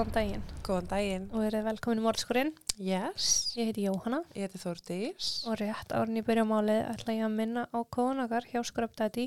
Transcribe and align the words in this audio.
Góðan 0.00 0.14
daginn 0.16 0.44
Góðan 0.64 0.86
daginn. 0.88 1.24
og 1.28 1.42
verið 1.44 1.64
velkomin 1.66 1.98
í 2.00 2.02
morðskurinn. 2.06 2.50
Yes. 2.80 3.24
Ég 3.58 3.66
heiti 3.68 3.82
Jóhanna 3.84 4.22
Ég 4.32 4.46
heiti 4.46 4.60
Þórdís. 4.62 5.26
og 5.44 5.58
rétt 5.60 5.92
árn 5.92 6.16
í 6.16 6.22
byrjumálið 6.24 6.86
ætla 6.88 7.16
ég 7.18 7.24
að 7.26 7.34
minna 7.36 7.66
á 7.68 7.78
kóðun 7.84 8.22
okkar 8.24 8.46
hjá 8.48 8.62
Skröpdæti 8.64 9.26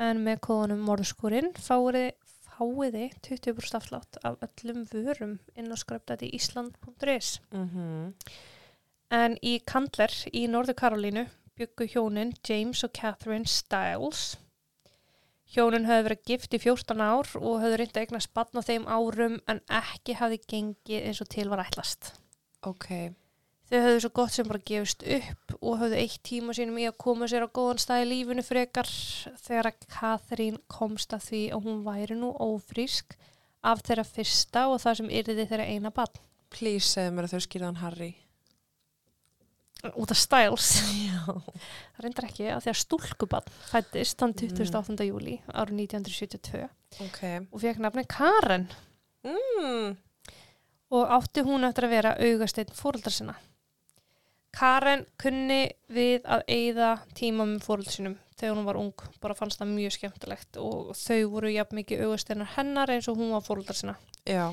en 0.00 0.22
með 0.24 0.40
kóðunum 0.46 0.80
morðskurinn 0.88 1.52
fáiði 1.60 2.06
fáiði 2.56 3.10
20% 3.20 3.76
afslátt 3.76 4.16
af 4.24 4.40
öllum 4.40 4.86
vörum 4.88 5.38
inn 5.60 5.68
á 5.68 5.76
skröpdætiísland.is 5.76 7.40
Mm 7.52 8.14
En 9.12 9.36
í 9.44 9.58
Kandler 9.60 10.08
í 10.32 10.46
Norður 10.48 10.78
Karolínu 10.80 11.26
byggu 11.60 11.84
hjónin 11.92 12.32
James 12.48 12.80
og 12.82 12.94
Catherine 12.96 13.44
Stiles. 13.44 14.38
Hjónin 15.52 15.84
höfðu 15.84 16.04
verið 16.06 16.20
gift 16.30 16.54
í 16.56 16.60
14 16.62 17.02
ár 17.04 17.28
og 17.36 17.58
höfðu 17.60 17.78
reyndið 17.80 17.98
að 17.98 18.06
eignast 18.06 18.30
batn 18.32 18.56
á 18.56 18.62
þeim 18.64 18.86
árum 18.88 19.34
en 19.52 19.58
ekki 19.68 20.14
hafði 20.16 20.38
gengið 20.48 21.08
eins 21.10 21.20
og 21.20 21.28
til 21.34 21.50
var 21.52 21.60
ætlast. 21.66 22.14
Ok. 22.64 23.12
Þau 23.68 23.76
höfðu 23.84 24.00
svo 24.04 24.10
gott 24.16 24.32
sem 24.32 24.48
bara 24.48 24.64
gefist 24.64 25.04
upp 25.04 25.54
og 25.60 25.78
höfðu 25.82 26.00
eitt 26.00 26.22
tíma 26.24 26.56
sínum 26.56 26.80
í 26.80 26.88
að 26.88 26.96
koma 27.04 27.28
sér 27.28 27.44
á 27.44 27.52
góðan 27.52 27.82
stað 27.84 28.06
í 28.06 28.08
lífinu 28.14 28.46
frekar 28.46 28.88
þegar 29.44 29.70
að 29.70 29.86
Catherine 29.92 30.64
komst 30.72 31.12
að 31.12 31.28
því 31.28 31.44
að 31.52 31.68
hún 31.68 31.84
væri 31.84 32.16
nú 32.16 32.32
ófrísk 32.32 33.16
af 33.60 33.84
þeirra 33.84 34.08
fyrsta 34.08 34.66
og 34.72 34.80
það 34.80 35.00
sem 35.02 35.14
yrði 35.20 35.48
þeirra 35.52 35.68
eina 35.68 35.92
batn. 35.92 36.24
Please 36.52 36.88
segðu 36.88 37.16
mér 37.16 37.28
að 37.28 37.36
þau 37.36 37.46
skýrðan 37.48 37.80
Harry. 37.84 38.12
Út 39.82 40.10
af 40.14 40.16
Stiles. 40.16 40.68
Já. 41.10 41.24
Það 41.26 42.04
reyndar 42.04 42.26
ekki 42.28 42.44
að 42.54 42.60
því 42.62 42.70
að 42.70 42.78
stúlkubann 42.84 43.48
fættist 43.66 44.20
þann 44.20 44.34
28. 44.38 45.06
júli 45.08 45.40
árið 45.50 45.80
1972 45.88 46.68
Ok. 47.02 47.22
og 47.50 47.60
fekk 47.64 47.80
nafni 47.82 48.04
Karen 48.06 48.68
Mm. 49.24 49.96
og 50.90 51.08
átti 51.18 51.42
hún 51.46 51.62
eftir 51.66 51.84
að 51.86 51.92
vera 51.96 52.14
augasteinn 52.18 52.72
fóruldar 52.74 53.10
sinna. 53.14 53.34
Karen 54.52 55.04
kunni 55.18 55.70
við 55.90 56.22
að 56.26 56.42
eigða 56.48 56.88
tíma 57.14 57.46
með 57.48 57.62
fóröldar 57.64 57.94
sinum 57.94 58.16
þegar 58.36 58.56
hún 58.58 58.66
var 58.66 58.76
ung, 58.76 58.92
bara 59.22 59.34
fannst 59.34 59.58
það 59.62 59.70
mjög 59.76 59.94
skemmtilegt 59.96 60.58
og 60.60 60.90
þau 60.98 61.22
voru 61.30 61.52
jafn 61.54 61.78
mikið 61.78 62.02
augasteinar 62.04 62.50
hennar 62.56 62.90
eins 62.90 63.08
og 63.08 63.16
hún 63.16 63.30
var 63.32 63.40
fóruldar 63.46 63.74
sinna. 63.78 63.94
Já. 64.26 64.52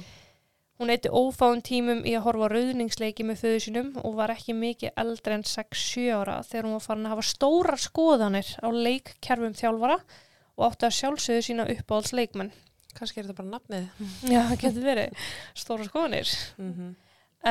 Hún 0.80 0.94
eitti 0.94 1.10
ófáum 1.12 1.60
tímum 1.60 2.06
í 2.08 2.14
að 2.16 2.22
horfa 2.24 2.48
rauðningsleiki 2.54 3.26
með 3.28 3.42
föðu 3.42 3.64
sínum 3.66 3.88
og 4.00 4.14
var 4.16 4.32
ekki 4.32 4.54
mikið 4.56 4.94
eldri 5.02 5.36
en 5.36 5.42
6-7 5.44 6.06
ára 6.16 6.38
þegar 6.48 6.68
hún 6.70 6.76
var 6.78 6.86
farin 6.86 7.10
að 7.10 7.14
hafa 7.18 7.26
stórar 7.28 7.82
skoðanir 7.84 8.52
á 8.64 8.68
leikkerfum 8.72 9.58
þjálfara 9.60 9.98
og 10.00 10.64
átti 10.70 10.88
að 10.88 10.96
sjálfsögðu 11.02 11.44
sína 11.50 11.66
uppáhalds 11.74 12.16
leikmenn. 12.16 12.54
Kannski 12.96 13.20
er 13.20 13.28
þetta 13.28 13.42
bara 13.42 13.52
nafnið. 13.58 14.08
Já, 14.32 14.40
það 14.40 14.56
getur 14.64 14.88
verið 14.88 15.28
stórar 15.66 15.92
skoðanir. 15.92 16.34
Mm 16.64 16.72
-hmm. 16.78 16.96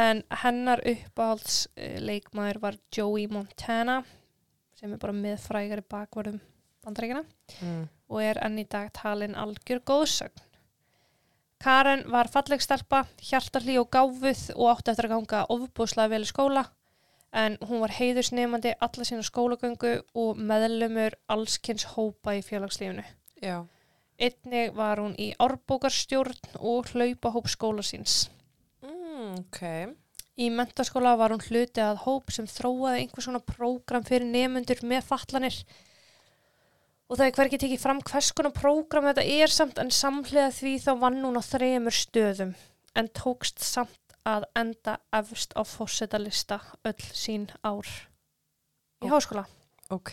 En 0.00 0.24
hennar 0.46 0.84
uppáhalds 0.96 1.60
leikmaður 1.76 2.62
var 2.64 2.80
Joey 2.96 3.28
Montana 3.28 4.02
sem 4.80 4.92
er 4.92 5.04
bara 5.04 5.12
með 5.12 5.36
frægari 5.44 5.84
bakvarðum 5.84 6.40
bandaríkina 6.80 7.24
mm. 7.60 7.88
og 8.08 8.22
er 8.22 8.40
enn 8.40 8.58
í 8.58 8.64
dag 8.64 8.88
talin 8.92 9.36
algjör 9.36 9.84
góðsögn. 9.84 10.47
Karen 11.58 12.04
var 12.06 12.28
falleg 12.30 12.62
stelpa, 12.62 13.02
hjartarlí 13.18 13.74
og 13.80 13.88
gáfuð 13.90 14.42
og 14.54 14.68
átti 14.76 14.92
eftir 14.92 15.08
að 15.08 15.14
ganga 15.16 15.40
ofbúslega 15.50 16.12
vel 16.12 16.22
í 16.22 16.28
skóla 16.30 16.68
en 17.34 17.58
hún 17.68 17.82
var 17.82 17.92
heiðusnefandi 17.96 18.76
alla 18.80 19.04
sína 19.04 19.24
skólagöngu 19.26 19.96
og 20.22 20.38
meðlumur 20.38 21.16
allskynns 21.28 21.84
hópa 21.96 22.36
í 22.38 22.44
félagslífinu. 22.46 23.04
Já. 23.42 23.66
Einnig 24.18 24.72
var 24.74 25.02
hún 25.02 25.14
í 25.18 25.32
árbókarstjórn 25.38 26.56
og 26.58 26.88
hlaupahóp 26.94 27.50
skóla 27.50 27.84
síns. 27.86 28.28
Mm, 28.82 29.42
ok. 29.42 29.60
Í 30.38 30.48
mentaskóla 30.54 31.16
var 31.18 31.34
hún 31.34 31.42
hluti 31.42 31.82
að 31.82 32.04
hóp 32.06 32.30
sem 32.34 32.46
þróaði 32.46 33.02
einhvers 33.02 33.26
svona 33.26 33.42
prógram 33.42 34.06
fyrir 34.06 34.30
nefnundur 34.30 34.82
með 34.86 35.06
fatlanir 35.10 35.60
og 37.08 37.16
það 37.16 37.24
er 37.26 37.36
hverkið 37.38 37.62
tekið 37.64 37.82
fram 37.82 38.02
hvers 38.04 38.32
konar 38.36 38.54
prógram 38.56 39.08
þetta 39.08 39.24
er 39.24 39.52
samt 39.52 39.80
en 39.80 39.92
samhliða 39.94 40.50
því 40.58 40.74
þá 40.84 40.90
vann 41.00 41.22
hún 41.24 41.40
á 41.40 41.42
þremur 41.44 41.96
stöðum 41.96 42.52
en 42.98 43.10
tókst 43.16 43.64
samt 43.64 44.16
að 44.28 44.44
enda 44.58 44.98
efst 45.16 45.54
á 45.56 45.62
fósettalista 45.64 46.60
öll 46.88 47.10
sín 47.16 47.48
ár 47.64 47.88
í 49.04 49.08
háskóla. 49.08 49.46
Ok. 49.88 50.12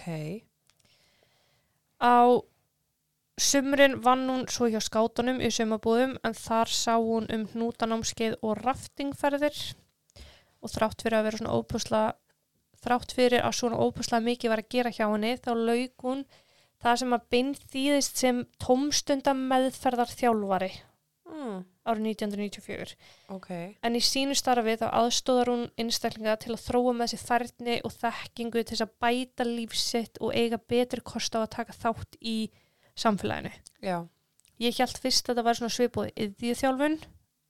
Á 2.00 2.40
sumrin 3.36 4.00
vann 4.04 4.28
hún 4.30 4.46
svo 4.48 4.70
hjá 4.72 4.80
skátunum 4.84 5.42
í 5.44 5.50
sumabúðum 5.52 6.16
en 6.24 6.38
þar 6.38 6.72
sá 6.72 6.94
hún 6.96 7.28
um 7.34 7.48
hnútanámskeið 7.52 8.38
og 8.42 8.62
raftingferðir 8.62 9.58
og 10.64 10.72
þrátt 10.72 11.04
fyrir 11.04 11.20
að 11.20 11.28
vera 11.28 11.42
svona 11.42 11.58
óbúslega 11.60 12.16
þrátt 12.86 13.16
fyrir 13.18 13.44
að 13.44 13.58
svona 13.60 13.82
óbúslega 13.82 14.28
mikið 14.30 14.54
var 14.54 14.64
að 14.64 14.72
gera 14.78 14.94
hjá 14.96 15.06
henni 15.10 15.36
þá 15.42 15.52
lauk 15.58 16.06
hún 16.08 16.24
það 16.84 17.00
sem 17.02 17.14
að 17.18 17.24
bein 17.32 17.54
þýðist 17.56 18.18
sem 18.24 18.44
tómstunda 18.62 19.34
meðferðar 19.38 20.12
þjálfari 20.16 20.72
Mm. 21.26 21.66
árið 21.86 22.06
1994 22.16 22.96
Ok. 23.30 23.50
en 23.84 23.96
í 23.98 24.00
sínu 24.02 24.36
starfi 24.38 24.76
þá 24.78 24.86
aðstóðar 24.94 25.50
hún 25.52 25.64
einstaklinga 25.78 26.36
til 26.40 26.54
að 26.54 26.62
þróa 26.70 26.94
með 26.96 27.12
sér 27.12 27.24
færni 27.28 27.76
og 27.84 27.92
þekkingu 27.92 28.64
til 28.64 28.76
þess 28.78 28.86
að 28.86 28.94
bæta 29.02 29.44
lífsitt 29.50 30.18
og 30.22 30.34
eiga 30.34 30.58
betri 30.58 31.02
kost 31.02 31.36
á 31.36 31.42
að 31.44 31.50
taka 31.58 31.74
þátt 31.74 32.16
í 32.22 32.50
samfélaginu. 32.96 33.52
Já. 33.82 34.08
Ég 34.60 34.78
held 34.80 34.98
fyrst 35.02 35.26
að 35.28 35.34
þetta 35.36 35.44
var 35.44 35.54
svona 35.60 35.76
svipóð 35.76 36.12
yðjíðþjálfun 36.16 36.98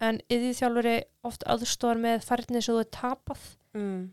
en 0.02 0.22
yðjíðþjálfuri 0.30 0.96
oft 1.24 1.44
aðstóðar 1.46 2.02
með 2.08 2.26
færni 2.26 2.62
sem 2.64 2.76
þú 2.76 2.80
er 2.80 2.92
tapað 2.96 3.44
Mm. 3.76 4.10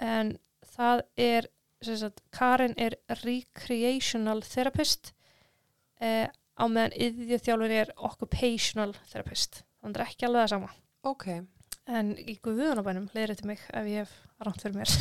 en 0.00 0.38
það 0.76 1.02
er, 1.16 1.48
sagt, 1.84 2.22
Karin 2.32 2.74
er 2.80 2.96
recreational 3.22 4.42
therapist 4.46 5.12
eh, 6.00 6.26
á 6.56 6.64
meðan 6.64 6.96
yðjíðþjálfuri 6.96 7.78
er 7.82 7.92
occupational 7.96 8.94
therapist. 9.10 9.62
Þannig 9.82 10.00
er 10.00 10.06
ekki 10.06 10.28
alveg 10.28 10.46
það 10.46 10.52
sama. 10.54 10.72
Ok. 11.06 11.26
En 11.86 12.14
í 12.18 12.38
guðunabænum 12.42 13.10
leiðir 13.14 13.34
þetta 13.34 13.50
mig 13.50 13.62
ef 13.70 13.90
ég 13.90 14.06
hef 14.06 14.14
ránt 14.42 14.64
fyrir 14.64 14.80
mér. 14.80 14.94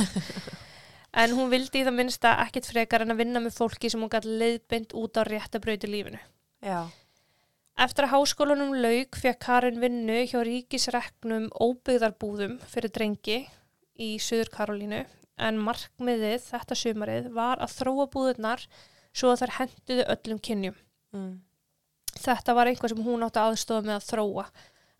en 1.24 1.34
hún 1.38 1.50
vildi 1.54 1.82
í 1.82 1.88
það 1.88 1.98
minnsta 1.98 2.36
ekkit 2.44 2.70
frekar 2.70 3.06
en 3.06 3.16
að 3.16 3.24
vinna 3.24 3.42
með 3.42 3.58
fólki 3.58 3.90
sem 3.90 4.04
hún 4.04 4.12
gæti 4.12 4.36
leiðbind 4.36 4.94
út 5.00 5.18
á 5.18 5.24
rétta 5.26 5.64
brauti 5.64 5.90
lífinu. 5.90 6.22
Já. 6.66 6.86
Eftir 7.76 8.06
að 8.06 8.14
háskólanum 8.14 8.76
lauk 8.80 9.18
fekk 9.20 9.42
Karin 9.44 9.82
vinnu 9.82 10.22
hjá 10.30 10.38
ríkisreknum 10.48 11.50
óbyggðarbúðum 11.60 12.60
fyrir 12.72 12.94
drengi 12.96 13.42
í 14.00 14.16
Suður 14.22 14.52
Karolínu 14.54 15.02
en 15.36 15.60
markmiðið 15.62 16.38
þetta 16.46 16.78
sumarið 16.80 17.32
var 17.36 17.62
að 17.64 17.76
þróa 17.80 18.08
búðurnar 18.14 18.64
svo 19.16 19.32
að 19.32 19.44
þær 19.44 19.54
henduðu 19.60 20.06
öllum 20.16 20.40
kynjum. 20.44 20.78
Mm. 21.16 21.34
Þetta 22.16 22.56
var 22.56 22.70
einhver 22.72 22.92
sem 22.92 23.04
hún 23.04 23.26
átti 23.26 23.42
aðstofa 23.42 23.86
með 23.86 23.98
að 23.98 24.08
þróa. 24.10 24.46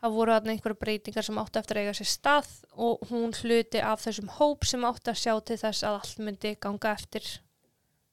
Það 0.04 0.16
voru 0.18 0.34
þarna 0.36 0.54
einhverju 0.54 0.80
breytingar 0.82 1.26
sem 1.26 1.38
átti 1.42 1.60
eftir 1.62 1.80
að 1.80 1.86
eiga 1.86 1.94
sér 1.98 2.10
stað 2.12 2.50
og 2.86 3.06
hún 3.10 3.32
hluti 3.40 3.80
af 3.82 4.04
þessum 4.04 4.34
hóp 4.36 4.68
sem 4.68 4.84
átti 4.86 5.12
að 5.14 5.22
sjá 5.22 5.34
til 5.48 5.58
þess 5.62 5.86
að 5.88 6.00
allt 6.02 6.20
myndi 6.28 6.52
ganga 6.62 6.92
eftir 6.92 7.30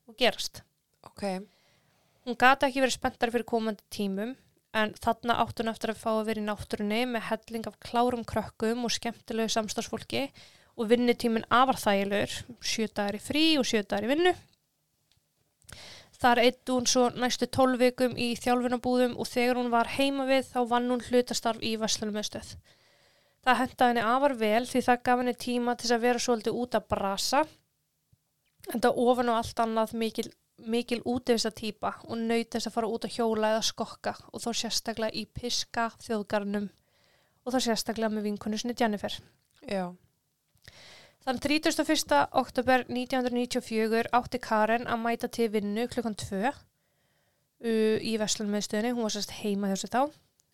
og 0.08 0.16
gerast. 0.18 0.62
Ok. 1.04 1.26
Hún 2.22 2.38
gati 2.38 2.68
ekki 2.68 2.84
verið 2.84 2.96
spenntar 2.96 3.34
fyrir 3.34 3.48
komandi 3.50 3.82
tímum 3.92 4.36
en 4.78 4.94
þarna 5.02 5.40
átti 5.42 5.64
hún 5.64 5.72
eftir 5.74 5.92
að 5.92 6.00
fá 6.00 6.10
að 6.14 6.26
vera 6.30 6.40
í 6.40 6.46
náttúrunni 6.46 7.02
með 7.10 7.26
helling 7.28 7.68
af 7.68 7.78
klárum 7.82 8.24
krökkum 8.24 8.86
og 8.86 8.94
skemmtilegu 8.94 9.52
samstagsfólki 9.52 10.28
og 10.28 10.42
vinnutíminn 10.88 11.48
afar 11.52 11.78
þægilegur, 11.80 12.38
sjö 12.64 12.88
dagar 12.88 13.18
í 13.18 13.22
frí 13.22 13.44
og 13.60 13.68
sjö 13.68 13.82
dagar 13.84 14.06
í 14.08 14.12
vinnu. 14.12 14.32
Þar 16.22 16.38
eitt 16.38 16.70
hún 16.70 16.86
svo 16.86 17.08
næstu 17.18 17.48
tólf 17.50 17.80
vikum 17.80 18.12
í 18.14 18.32
þjálfunabúðum 18.38 19.16
og 19.18 19.26
þegar 19.26 19.58
hún 19.58 19.72
var 19.72 19.90
heima 19.96 20.26
við 20.28 20.46
þá 20.52 20.60
vann 20.70 20.90
hún 20.92 21.02
hlutastarf 21.02 21.62
í 21.66 21.74
Vestlunum 21.80 22.14
meðstöð. 22.14 22.52
Það 23.42 23.58
hentaði 23.58 23.90
henni 23.90 24.04
afar 24.06 24.36
vel 24.38 24.62
því 24.70 24.84
það 24.86 25.02
gaf 25.08 25.22
henni 25.22 25.34
tíma 25.34 25.74
til 25.80 25.90
að 25.90 26.04
vera 26.04 26.22
svolítið 26.22 26.60
út 26.62 26.78
að 26.78 26.86
brasa 26.94 27.40
en 28.70 28.84
það 28.84 29.00
ofan 29.02 29.32
og 29.32 29.40
allt 29.40 29.64
annað 29.64 29.96
mikil, 29.98 30.28
mikil 30.62 31.00
útivista 31.10 31.50
típa 31.50 31.96
og 32.06 32.22
naut 32.22 32.54
þess 32.54 32.70
að 32.70 32.76
fara 32.76 32.92
út 32.94 33.08
að 33.08 33.16
hjóla 33.16 33.50
eða 33.56 33.66
skokka 33.66 34.14
og 34.30 34.44
þó 34.44 34.48
sérstaklega 34.60 35.18
í 35.18 35.26
piska 35.26 35.88
þjóðgarnum 36.06 36.70
og 37.42 37.56
þó 37.56 37.58
sérstaklega 37.66 38.14
með 38.14 38.28
vinkunusni 38.30 38.78
Jennifer. 38.78 39.18
Já. 39.66 39.90
Þann 41.22 41.38
31. 41.38 42.16
oktober 42.34 42.82
1994 42.88 44.10
átti 44.18 44.40
Karen 44.42 44.88
að 44.90 45.02
mæta 45.04 45.28
til 45.30 45.48
vinnu 45.54 45.86
klukkan 45.90 46.18
2 46.18 46.40
uh, 46.50 46.54
í 47.62 48.16
Vestlunmiðstöðinni, 48.18 48.94
hún 48.96 49.06
var 49.06 49.14
sérst 49.14 49.36
heima 49.42 49.70
hjá 49.70 49.78
sér 49.84 49.94
þá 49.94 50.02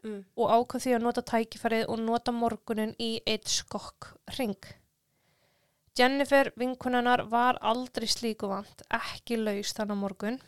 Mm. 0.07 0.21
og 0.39 0.51
ákvað 0.55 0.85
því 0.85 0.93
að 0.95 1.05
nota 1.05 1.23
tækifærið 1.27 1.89
og 1.91 2.03
nota 2.05 2.31
morgunin 2.31 2.93
í 3.03 3.09
eitt 3.27 3.49
skokk 3.51 4.13
ring. 4.37 4.55
Jennifer, 5.99 6.53
vinkunennar, 6.55 7.25
var 7.27 7.59
aldrei 7.67 8.07
slíku 8.07 8.47
vant, 8.47 8.85
ekki 8.95 9.41
laus 9.41 9.75
þannig 9.75 9.99
morgun 9.99 10.39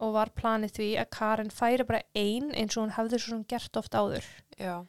og 0.00 0.14
var 0.16 0.32
planið 0.36 0.72
því 0.78 0.88
að 1.02 1.10
Karen 1.12 1.52
færi 1.52 1.84
bara 1.84 2.00
ein 2.16 2.48
eins 2.56 2.76
og 2.76 2.86
hún 2.86 2.94
hefði 2.96 3.20
svo 3.20 3.34
sem 3.34 3.44
gert 3.52 3.76
oft 3.76 3.96
áður. 3.96 4.24
Já. 4.56 4.86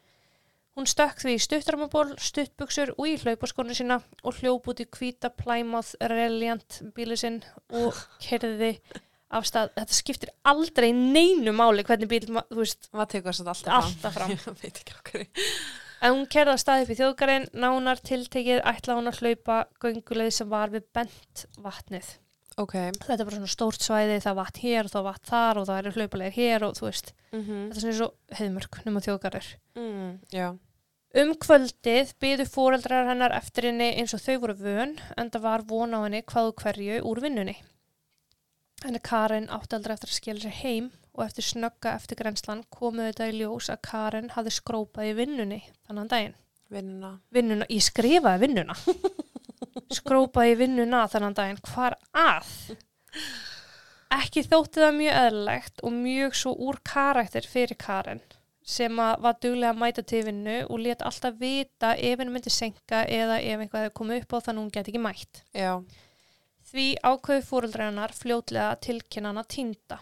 Hún 0.77 0.85
stökk 0.85 1.23
því 1.23 1.31
í 1.33 1.41
stuttarmaból, 1.41 2.11
stuttbuksur 2.21 2.91
og 2.93 3.07
í 3.09 3.15
hlaupaskonu 3.17 3.73
sína 3.73 3.95
og 4.21 4.37
hljóp 4.37 4.67
út 4.69 4.83
í 4.83 4.85
hvíta 4.85 5.31
Plymouth 5.33 5.95
Reliant 6.11 6.83
bíli 6.93 7.17
sinn 7.17 7.39
og 7.73 7.97
kerði 8.23 8.75
af 9.33 9.47
stað. 9.49 9.71
Þetta 9.73 9.97
skiptir 9.97 10.31
aldrei 10.47 10.91
neinu 10.93 11.51
máli 11.57 11.81
hvernig 11.87 12.11
bíl, 12.11 12.21
þú 12.29 12.61
veist, 12.61 12.91
Maður 12.93 13.09
tekur 13.15 13.33
þess 13.33 13.41
að 13.43 13.51
alltaf 13.55 13.87
alltaf 13.87 14.15
fram. 14.19 14.31
Ég 14.35 14.45
veit 14.61 14.81
ekki 14.83 14.95
okkur. 14.99 15.25
En 15.97 16.13
hún 16.13 16.29
kerði 16.29 16.53
af 16.53 16.61
stað 16.61 16.83
upp 16.85 16.93
í 16.93 16.99
þjóðgarinn, 16.99 17.49
nánar 17.57 18.03
tiltekið 18.05 18.61
ætla 18.69 18.99
hún 18.99 19.09
að 19.09 19.23
hlaupa 19.23 19.57
gönguleið 19.81 20.31
sem 20.37 20.53
var 20.53 20.69
við 20.69 20.85
bent 20.93 21.47
vatnið. 21.57 22.13
Ok. 22.57 22.73
Þetta 23.01 23.17
er 23.17 23.25
bara 23.25 23.37
svona 23.37 23.49
stórt 23.53 23.83
svæði, 23.85 24.21
það 24.21 24.37
vatn 24.39 24.61
hér 24.63 24.87
og 24.87 24.93
það 24.93 25.09
vatn 25.09 25.27
þar 25.29 25.59
og 25.61 25.67
það 25.69 25.81
eru 25.81 25.91
hlaupalegir 25.97 26.37
hér 26.37 26.63
og 26.69 26.77
þú 26.77 26.87
veist, 26.87 27.11
Mm 27.33 27.43
þetta 27.49 27.75
er 27.77 27.83
svona 27.83 27.97
svo 27.97 28.07
heiðmörk 28.39 28.79
nema 28.85 29.03
þjóðgarður. 29.05 29.49
mm, 29.77 30.13
já. 30.33 30.47
Um 31.15 31.31
kvöldið 31.39 32.09
byðu 32.19 32.45
fóreldrar 32.51 33.07
hennar 33.07 33.31
eftir 33.37 33.69
henni 33.69 33.93
eins 33.95 34.11
og 34.15 34.19
þau 34.19 34.41
voru 34.43 34.55
vön 34.59 34.97
en 35.15 35.29
það 35.31 35.45
var 35.45 35.63
von 35.69 35.95
á 35.95 36.03
henni 36.03 36.19
hvaðu 36.27 36.51
hverju 36.59 36.97
úr 37.07 37.21
vinnunni. 37.23 37.55
Henni 38.83 38.99
Karin 38.99 39.47
átti 39.47 39.77
aldrei 39.77 39.95
eftir 39.95 40.11
að 40.11 40.17
skila 40.17 40.43
sér 40.43 40.57
heim 40.59 40.89
og 41.15 41.23
eftir 41.23 41.47
snögga 41.47 41.95
eftir 41.95 42.19
grenslan 42.19 42.65
komuðu 42.75 43.13
þetta 43.13 43.29
í 43.31 43.37
ljós 43.39 43.71
að 43.71 43.81
Karin 43.87 44.29
hafði 44.35 44.53
skrópað 44.57 45.13
í 45.13 45.15
vinnunni 45.21 45.61
þannan 45.87 46.11
daginn. 46.11 46.37
Vinnuna. 46.75 47.13
Vinnuna, 47.31 47.71
ég 47.71 47.87
skrifaði 47.87 48.43
vinnuna. 48.43 48.75
skrópaði 50.01 50.57
í 50.57 50.61
vinnuna 50.65 51.05
þannan 51.07 51.37
daginn. 51.39 51.63
Hvar 51.71 51.95
að? 52.11 52.51
Ekki 54.17 54.43
þótti 54.43 54.83
það 54.83 54.97
mjög 54.99 55.21
eðlilegt 55.23 55.85
og 55.87 55.95
mjög 55.95 56.35
svo 56.35 56.57
úr 56.67 56.83
karakter 56.83 57.47
fyrir 57.47 57.79
Karin 57.79 58.26
sem 58.67 58.99
að 58.99 59.21
var 59.23 59.37
duglega 59.43 59.71
að 59.71 59.79
mæta 59.79 60.03
til 60.03 60.25
vinnu 60.27 60.57
og 60.65 60.81
let 60.83 61.05
alltaf 61.07 61.37
vita 61.39 61.93
ef 61.95 62.19
henni 62.19 62.33
myndi 62.33 62.51
senka 62.51 63.05
eða 63.05 63.39
ef 63.39 63.63
einhvað 63.63 63.85
hefði 63.85 63.95
komið 63.99 64.21
upp 64.23 64.35
á 64.35 64.37
þannig 64.43 64.59
að 64.59 64.63
hún 64.65 64.73
geti 64.75 64.93
ekki 64.93 65.03
mætt. 65.05 65.41
Já. 65.55 65.71
Því 66.67 66.87
ákveði 66.99 67.45
fóruldræðanar 67.47 68.15
fljótlega 68.17 68.73
að 68.73 68.81
tilkynna 68.89 69.31
hana 69.31 69.45
týnda. 69.47 70.01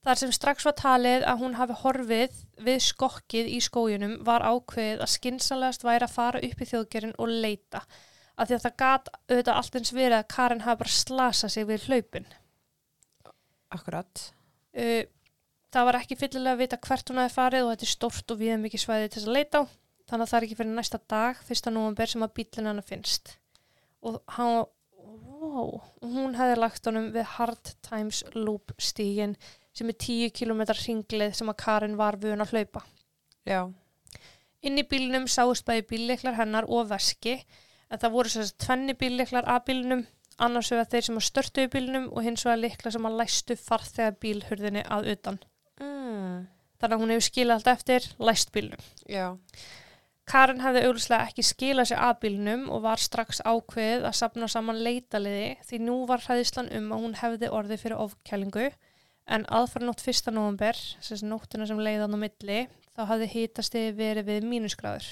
Þar 0.00 0.16
sem 0.16 0.30
strax 0.32 0.64
var 0.64 0.76
talið 0.78 1.26
að 1.28 1.42
hún 1.42 1.56
hafi 1.58 1.76
horfið 1.82 2.36
við 2.64 2.78
skokkið 2.86 3.50
í 3.52 3.58
skójunum 3.66 4.14
var 4.24 4.46
ákveðið 4.46 5.02
að 5.04 5.12
skinsanlegast 5.12 5.84
væri 5.84 6.06
að 6.06 6.14
fara 6.14 6.40
upp 6.46 6.62
í 6.62 6.68
þjóðgerinn 6.70 7.18
og 7.20 7.34
leita. 7.42 7.82
Af 8.40 8.48
því 8.48 8.56
að 8.56 8.64
það 8.64 8.76
gat 8.80 9.10
auðvitað 9.28 9.58
allt 9.58 9.76
eins 9.76 9.92
verið 9.92 10.16
að 10.16 10.30
Karin 10.32 10.64
hafi 10.64 10.80
bara 10.84 10.94
slasað 10.94 11.52
sig 11.52 11.66
við 11.68 11.88
hlaupin. 11.90 12.30
Akkurat. 13.76 14.22
Uh, 14.72 15.02
það 15.74 15.86
var 15.88 15.98
ekki 16.00 16.18
fyllilega 16.18 16.56
að 16.56 16.62
vita 16.64 16.78
hvert 16.86 17.12
hún 17.12 17.20
hafi 17.22 17.34
farið 17.36 17.66
og 17.66 17.70
þetta 17.72 17.86
er 17.86 17.92
stort 17.94 18.34
og 18.34 18.40
viða 18.40 18.58
mikið 18.62 18.84
svæði 18.84 19.08
til 19.08 19.20
þess 19.20 19.30
að 19.30 19.38
leita 19.38 19.62
á. 19.62 19.64
Þannig 20.10 20.24
að 20.26 20.30
það 20.30 20.38
er 20.38 20.46
ekki 20.46 20.58
fyrir 20.58 20.74
næsta 20.74 20.98
dag, 21.12 21.42
fyrsta 21.46 21.70
nóvember, 21.70 22.10
sem 22.10 22.26
að 22.26 22.32
bílinn 22.40 22.68
hennar 22.70 22.86
finnst. 22.86 23.36
Og 24.02 24.16
hann, 24.34 24.64
wow, 24.98 25.76
hún 26.02 26.34
hefði 26.34 26.56
lagt 26.58 26.88
honum 26.90 27.10
við 27.14 27.28
Hard 27.36 27.74
Times 27.86 28.24
Loop 28.34 28.74
stígin 28.82 29.36
sem 29.76 29.92
er 29.92 29.98
10 30.02 30.32
km 30.34 30.64
ringlið 30.74 31.36
sem 31.38 31.52
að 31.52 31.60
Karin 31.62 31.98
var 32.00 32.18
vun 32.18 32.42
að 32.42 32.56
hlaupa. 32.56 32.82
Já. 33.46 33.68
Inn 34.66 34.80
í 34.80 34.84
bílnum 34.84 35.28
sáust 35.30 35.64
bæði 35.68 35.86
bílleiklar 35.92 36.36
hennar 36.40 36.66
og 36.68 36.90
veski 36.90 37.38
en 37.90 38.00
það 38.00 38.16
voru 38.16 38.42
að 38.42 38.50
tvenni 38.60 38.96
bílleiklar 38.98 39.46
að 39.48 39.62
bílnum 39.70 40.02
annars 40.40 40.72
vegar 40.72 40.90
þeir 40.90 41.06
sem 41.06 41.20
að 41.20 41.26
störtu 41.28 41.64
í 41.64 41.70
bílnum 41.70 42.10
og 42.10 42.26
hins 42.26 42.44
vegar 42.46 42.60
leiklar 42.64 42.94
sem 42.96 43.06
að 43.06 43.16
læstu 43.22 43.56
farþega 43.60 44.18
bílhurðinni 44.24 44.84
að 44.88 45.12
utan. 45.14 45.40
Mm. 45.80 46.48
Þannig 46.80 46.96
að 46.96 47.02
hún 47.02 47.14
hefur 47.14 47.26
skilað 47.28 47.58
allt 47.58 47.70
eftir 47.74 48.08
læst 48.22 48.52
bílnum. 48.54 48.84
Já. 49.08 49.26
Karin 50.30 50.62
hefði 50.62 50.84
auglustlega 50.86 51.26
ekki 51.26 51.42
skilað 51.44 51.90
sér 51.90 52.02
að 52.06 52.20
bílnum 52.22 52.68
og 52.70 52.84
var 52.84 53.02
strax 53.02 53.40
ákveðið 53.42 54.06
að 54.06 54.18
sapna 54.20 54.48
saman 54.50 54.78
leitaliði 54.84 55.56
því 55.66 55.80
nú 55.82 55.96
var 56.06 56.22
hræðislan 56.22 56.70
um 56.78 56.92
að 56.94 57.02
hún 57.04 57.16
hefði 57.18 57.50
orðið 57.56 57.82
fyrir 57.82 58.02
ofkælingu 58.04 58.68
en 59.30 59.46
aðfara 59.50 59.86
nótt 59.86 60.04
1. 60.06 60.30
november, 60.34 60.78
þessi 61.02 61.26
nóttina 61.26 61.66
sem 61.68 61.82
leiðan 61.82 62.14
á 62.14 62.18
milli, 62.22 62.60
þá 62.94 63.02
hafði 63.10 63.30
hítastið 63.34 63.90
verið 63.98 64.30
við 64.30 64.48
mínusgráður 64.50 65.08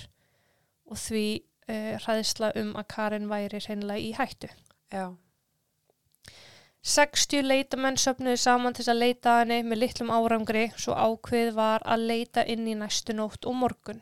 og 0.88 1.00
því 1.02 1.26
uh, 1.68 1.94
hræðisla 2.04 2.52
um 2.62 2.74
að 2.78 2.88
Karin 2.94 3.30
væri 3.30 3.60
hreinlega 3.62 4.02
í 4.02 4.12
hættu. 4.16 4.50
Já. 4.94 5.10
60 6.86 7.42
leitamenn 7.42 7.98
söfnuðu 7.98 8.38
saman 8.38 8.76
til 8.76 8.86
að 8.88 9.00
leita 9.02 9.32
að 9.32 9.40
henni 9.42 9.62
með 9.66 9.80
litlum 9.82 10.12
árangri 10.14 10.68
svo 10.76 10.94
ákveð 10.94 11.50
var 11.56 11.82
að 11.84 12.06
leita 12.10 12.44
inn 12.46 12.68
í 12.70 12.76
næstu 12.78 13.16
nótt 13.16 13.48
og 13.50 13.58
morgun. 13.58 14.00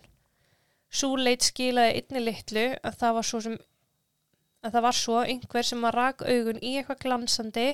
Sú 0.92 1.16
leit 1.16 1.42
skilaði 1.42 2.02
einni 2.02 2.22
litlu 2.26 2.66
að 2.82 2.98
það 3.00 3.16
var 3.16 3.28
svo 3.30 3.40
sem 3.46 3.56
að 4.66 4.76
það 4.76 4.86
var 4.86 4.98
svo 4.98 5.22
einhver 5.22 5.66
sem 5.66 5.88
að 5.88 5.96
rak 5.96 6.22
augun 6.26 6.62
í 6.62 6.76
eitthvað 6.76 7.02
glansandi 7.04 7.66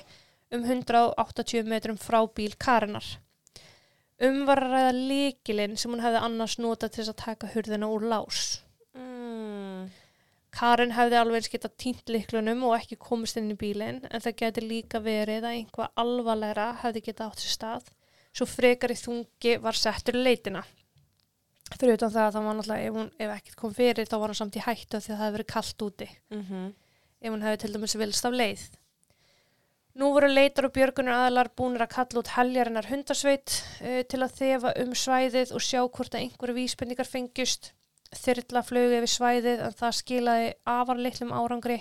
um 0.52 0.64
180 0.64 1.68
metrum 1.68 1.98
frá 2.00 2.20
bíl 2.36 2.54
Karinar. 2.60 3.06
Um 4.22 4.44
var 4.46 4.62
að 4.62 4.74
ræða 4.76 4.92
líkilinn 4.98 5.78
sem 5.80 5.90
hún 5.90 6.04
hefði 6.04 6.20
annars 6.22 6.58
notað 6.62 6.96
til 6.96 7.06
að 7.08 7.20
taka 7.24 7.50
hurðina 7.54 7.88
úr 7.90 8.06
lás. 8.12 8.62
Karin 10.62 10.94
hefði 10.94 11.16
alveg 11.18 11.40
eins 11.40 11.50
getað 11.50 11.72
týnt 11.82 12.12
liklunum 12.14 12.60
og 12.68 12.76
ekki 12.76 13.00
komist 13.02 13.38
inn 13.40 13.50
í 13.50 13.58
bílinn 13.58 14.04
en 14.06 14.22
það 14.22 14.36
geti 14.44 14.62
líka 14.62 15.00
verið 15.02 15.42
að 15.42 15.56
einhvað 15.56 15.96
alvarlegra 15.98 16.68
hefði 16.84 17.02
getað 17.08 17.32
átt 17.32 17.42
sér 17.42 17.56
stað 17.56 17.88
svo 18.30 18.46
frekar 18.46 18.94
í 18.94 18.98
þungi 19.00 19.56
var 19.64 19.76
settur 19.76 20.20
leitina. 20.20 20.62
Fyrir 21.72 21.96
utan 21.96 22.12
það 22.12 22.28
að 22.28 22.36
það 22.36 22.46
var 22.46 22.56
náttúrulega 22.60 22.86
ef, 22.86 22.94
hún, 22.94 23.10
ef 23.18 23.34
ekkert 23.34 23.58
kom 23.58 23.74
fyrir 23.74 24.06
þá 24.06 24.14
var 24.20 24.30
hann 24.30 24.38
samt 24.38 24.60
í 24.60 24.62
hættu 24.62 25.00
því 25.00 25.02
að 25.02 25.18
það 25.18 25.24
hefði 25.24 25.36
verið 25.38 25.52
kallt 25.56 25.84
úti 25.88 26.08
Mm 26.30 26.70
ef 27.22 27.30
hún 27.30 27.44
hefði 27.46 27.60
til 27.62 27.74
dæmis 27.76 27.98
vilst 28.00 28.26
af 28.26 28.34
leið. 28.34 28.62
Nú 30.00 30.08
voru 30.14 30.30
leitar 30.30 30.66
og 30.66 30.72
björgunar 30.72 31.20
aðalar 31.20 31.52
búnir 31.58 31.84
að 31.84 31.92
kalla 31.92 32.22
út 32.22 32.32
heljarinnar 32.32 32.88
hundasveit 32.88 33.58
uh, 33.84 34.00
til 34.08 34.22
að 34.24 34.36
þefa 34.38 34.72
um 34.82 34.94
svæðið 34.96 35.52
og 35.52 35.62
sjá 35.62 35.82
hvort 35.84 36.16
að 36.16 36.24
einhverju 36.24 36.56
vísbendingar 36.56 37.08
fengjust. 37.08 37.72
Þyrla 38.12 38.62
flögu 38.66 38.98
yfir 38.98 39.10
svæðið 39.10 39.64
en 39.66 39.76
það 39.78 39.98
skilaði 39.98 40.48
afar 40.68 41.00
litlum 41.00 41.32
árangri. 41.32 41.78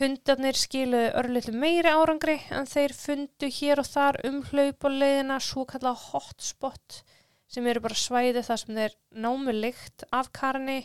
Hundarnir 0.00 0.56
skiluðu 0.56 1.10
örlitlum 1.20 1.58
meiri 1.60 1.92
árangri 1.92 2.38
en 2.56 2.68
þeir 2.68 2.94
fundu 2.96 3.50
hér 3.52 3.82
og 3.82 3.88
þar 3.90 4.20
um 4.26 4.40
hlaupuleiðina 4.48 5.36
svo 5.44 5.66
kallað 5.68 6.06
hotspot 6.08 7.02
sem 7.50 7.66
eru 7.66 7.82
bara 7.84 7.98
svæði 7.98 8.44
þar 8.46 8.62
sem 8.62 8.78
þeir 8.78 8.96
námu 9.26 9.54
lykt 9.54 10.06
af 10.14 10.30
karni 10.32 10.80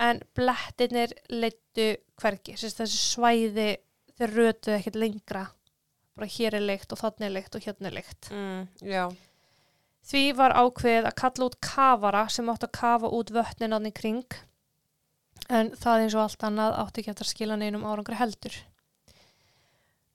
en 0.00 0.22
blettinir 0.36 1.14
leittu 1.28 1.92
hvergi. 2.20 2.56
Þessi 2.56 2.88
svæði 2.90 3.70
þeir 4.16 4.36
rötuðu 4.36 4.76
ekkert 4.78 5.00
lengra. 5.00 5.46
Bara 6.16 6.28
hér 6.28 6.56
er 6.58 6.66
lykt 6.66 6.92
og 6.92 7.00
þannig 7.00 7.28
er 7.28 7.36
lykt 7.36 7.56
og 7.56 7.66
hérna 7.68 7.90
er 7.90 7.98
lykt. 8.00 8.30
Mm. 8.34 8.64
Já. 8.84 9.04
Því 10.06 10.22
var 10.38 10.56
ákveðið 10.56 11.08
að 11.10 11.18
kalla 11.20 11.48
út 11.50 11.58
kafara 11.64 12.22
sem 12.32 12.48
átti 12.50 12.66
að 12.68 12.76
kafa 12.80 13.10
út 13.14 13.32
vötnin 13.34 13.76
í 13.86 13.92
kring 13.92 14.38
en 15.50 15.70
það 15.76 16.04
eins 16.04 16.16
og 16.16 16.24
allt 16.24 16.44
annað 16.46 16.76
átti 16.80 17.02
ekki 17.02 17.12
eftir 17.12 17.26
að 17.26 17.32
skila 17.34 17.58
neinum 17.60 17.86
árangri 17.86 18.18
heldur. 18.18 18.56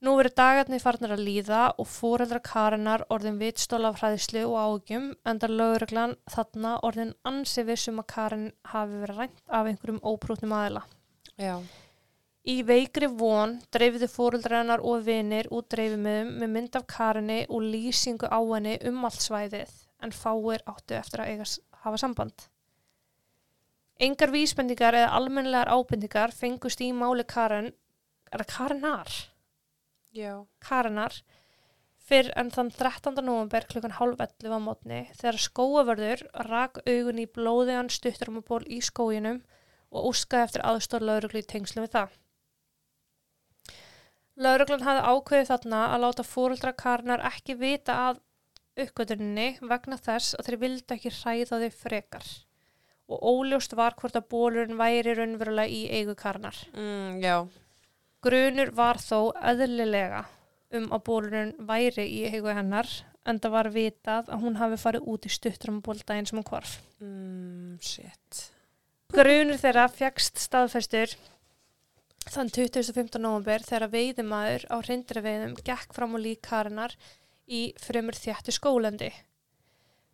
Nú 0.06 0.14
verið 0.20 0.36
dagarnir 0.38 0.84
farnir 0.84 1.14
að 1.16 1.24
líða 1.26 1.62
og 1.82 1.88
fóreldra 1.90 2.42
Karinnar 2.44 3.06
orðin 3.14 3.40
vitstól 3.40 3.88
af 3.88 4.02
hræðislu 4.02 4.44
og 4.52 4.58
ágjum 4.60 5.08
en 5.26 5.40
það 5.42 5.56
lögreglan 5.62 6.18
þarna 6.30 6.76
orðin 6.86 7.16
ansi 7.26 7.64
vissum 7.66 8.02
að 8.04 8.10
Karin 8.12 8.46
hafi 8.74 9.00
verið 9.02 9.22
rænt 9.22 9.42
af 9.48 9.72
einhverjum 9.72 10.04
óbrútnum 10.04 10.54
aðila. 10.54 10.84
Já. 11.42 11.58
Í 12.46 12.60
veikri 12.62 13.08
von 13.10 13.56
dreifiðu 13.74 14.06
fóruldrænar 14.14 14.84
og 14.86 15.00
vinir 15.08 15.48
út 15.50 15.66
dreifimiðum 15.74 16.34
með 16.42 16.52
mynd 16.54 16.76
af 16.78 16.84
Karinni 16.92 17.40
og 17.50 17.64
lýsingu 17.66 18.28
á 18.30 18.38
henni 18.38 18.76
um 18.86 19.00
allt 19.08 19.24
svæðið 19.24 19.72
en 20.06 20.12
fáir 20.14 20.62
áttu 20.70 20.94
eftir 20.94 21.24
að 21.24 21.32
eiga, 21.32 21.48
hafa 21.82 21.98
samband. 21.98 22.44
Engar 23.98 24.30
vísbendingar 24.30 24.94
eða 25.00 25.16
almennilegar 25.18 25.72
ábendingar 25.74 26.36
fengust 26.38 26.84
í 26.86 26.92
máli 26.94 27.26
Karin, 27.26 27.72
er 28.30 28.44
það 28.44 28.52
Karinar? 28.52 29.16
Já. 30.14 30.34
Karinar 30.62 31.18
fyrr 32.06 32.30
en 32.38 32.52
þann 32.54 32.70
13. 32.76 33.24
november 33.26 33.66
klukkan 33.72 33.96
hálf 33.98 34.22
11 34.22 34.54
á 34.54 34.60
mótni 34.62 35.00
þegar 35.18 35.42
skóavörður 35.48 36.22
rak 36.52 36.78
augun 36.86 37.24
í 37.24 37.26
blóðiðan 37.26 37.90
stuttarmaból 37.90 38.62
í 38.70 38.84
skóginum 38.86 39.42
og 39.90 40.12
óskaði 40.12 40.46
eftir 40.46 40.66
aðstór 40.70 41.08
lauruglu 41.10 41.42
í 41.42 41.50
tengslum 41.50 41.88
við 41.88 41.96
það. 41.98 42.14
Lauruglan 44.36 44.84
hafði 44.84 45.04
ákveðið 45.12 45.52
þarna 45.52 45.82
að 45.94 46.02
láta 46.04 46.26
fóruldra 46.28 46.74
Karinar 46.76 47.24
ekki 47.30 47.56
vita 47.60 47.96
að 48.10 48.22
uppgötuninni 48.84 49.48
vegna 49.64 49.98
þess 50.00 50.36
að 50.36 50.50
þeir 50.50 50.60
vildi 50.66 50.98
ekki 50.98 51.14
hræða 51.22 51.62
þau 51.62 51.78
frekar 51.80 52.32
og 53.06 53.22
óljóst 53.22 53.76
var 53.78 53.96
hvort 54.00 54.18
að 54.18 54.28
bólurinn 54.34 54.80
væri 54.80 55.14
raunverulega 55.14 55.70
í 55.70 55.86
eigu 55.94 56.16
Karinar. 56.18 56.58
Mm. 56.74 57.22
Grunur 58.26 58.72
var 58.76 58.98
þó 58.98 59.30
eðlilega 59.38 60.24
um 60.76 60.90
að 60.90 61.04
bólurinn 61.06 61.54
væri 61.68 62.08
í 62.10 62.24
eigu 62.34 62.50
hennar 62.50 62.90
en 63.26 63.40
það 63.42 63.56
var 63.56 63.70
vitað 63.74 64.34
að 64.34 64.42
hún 64.42 64.58
hafi 64.60 64.82
farið 64.82 65.08
út 65.14 65.28
í 65.30 65.32
stuttrambóldaginn 65.34 66.28
sem 66.30 66.40
hún 66.42 66.48
kvarf. 66.48 66.80
Mm, 67.02 67.78
shit. 67.82 68.42
Grunur 69.14 69.62
þeirra 69.62 69.86
fjagst 69.94 70.42
staðfæstur 70.42 71.14
þann 72.32 72.50
2015. 72.54 73.22
november 73.22 73.64
þegar 73.66 73.92
veiðimaður 73.94 74.66
á 74.74 74.78
reyndirveiðum 74.88 75.56
gekk 75.66 75.96
fram 75.96 76.18
á 76.18 76.20
lík 76.22 76.42
Karenar 76.46 76.96
í 77.46 77.70
fremur 77.82 78.18
þjættu 78.18 78.56
skólandi. 78.56 79.12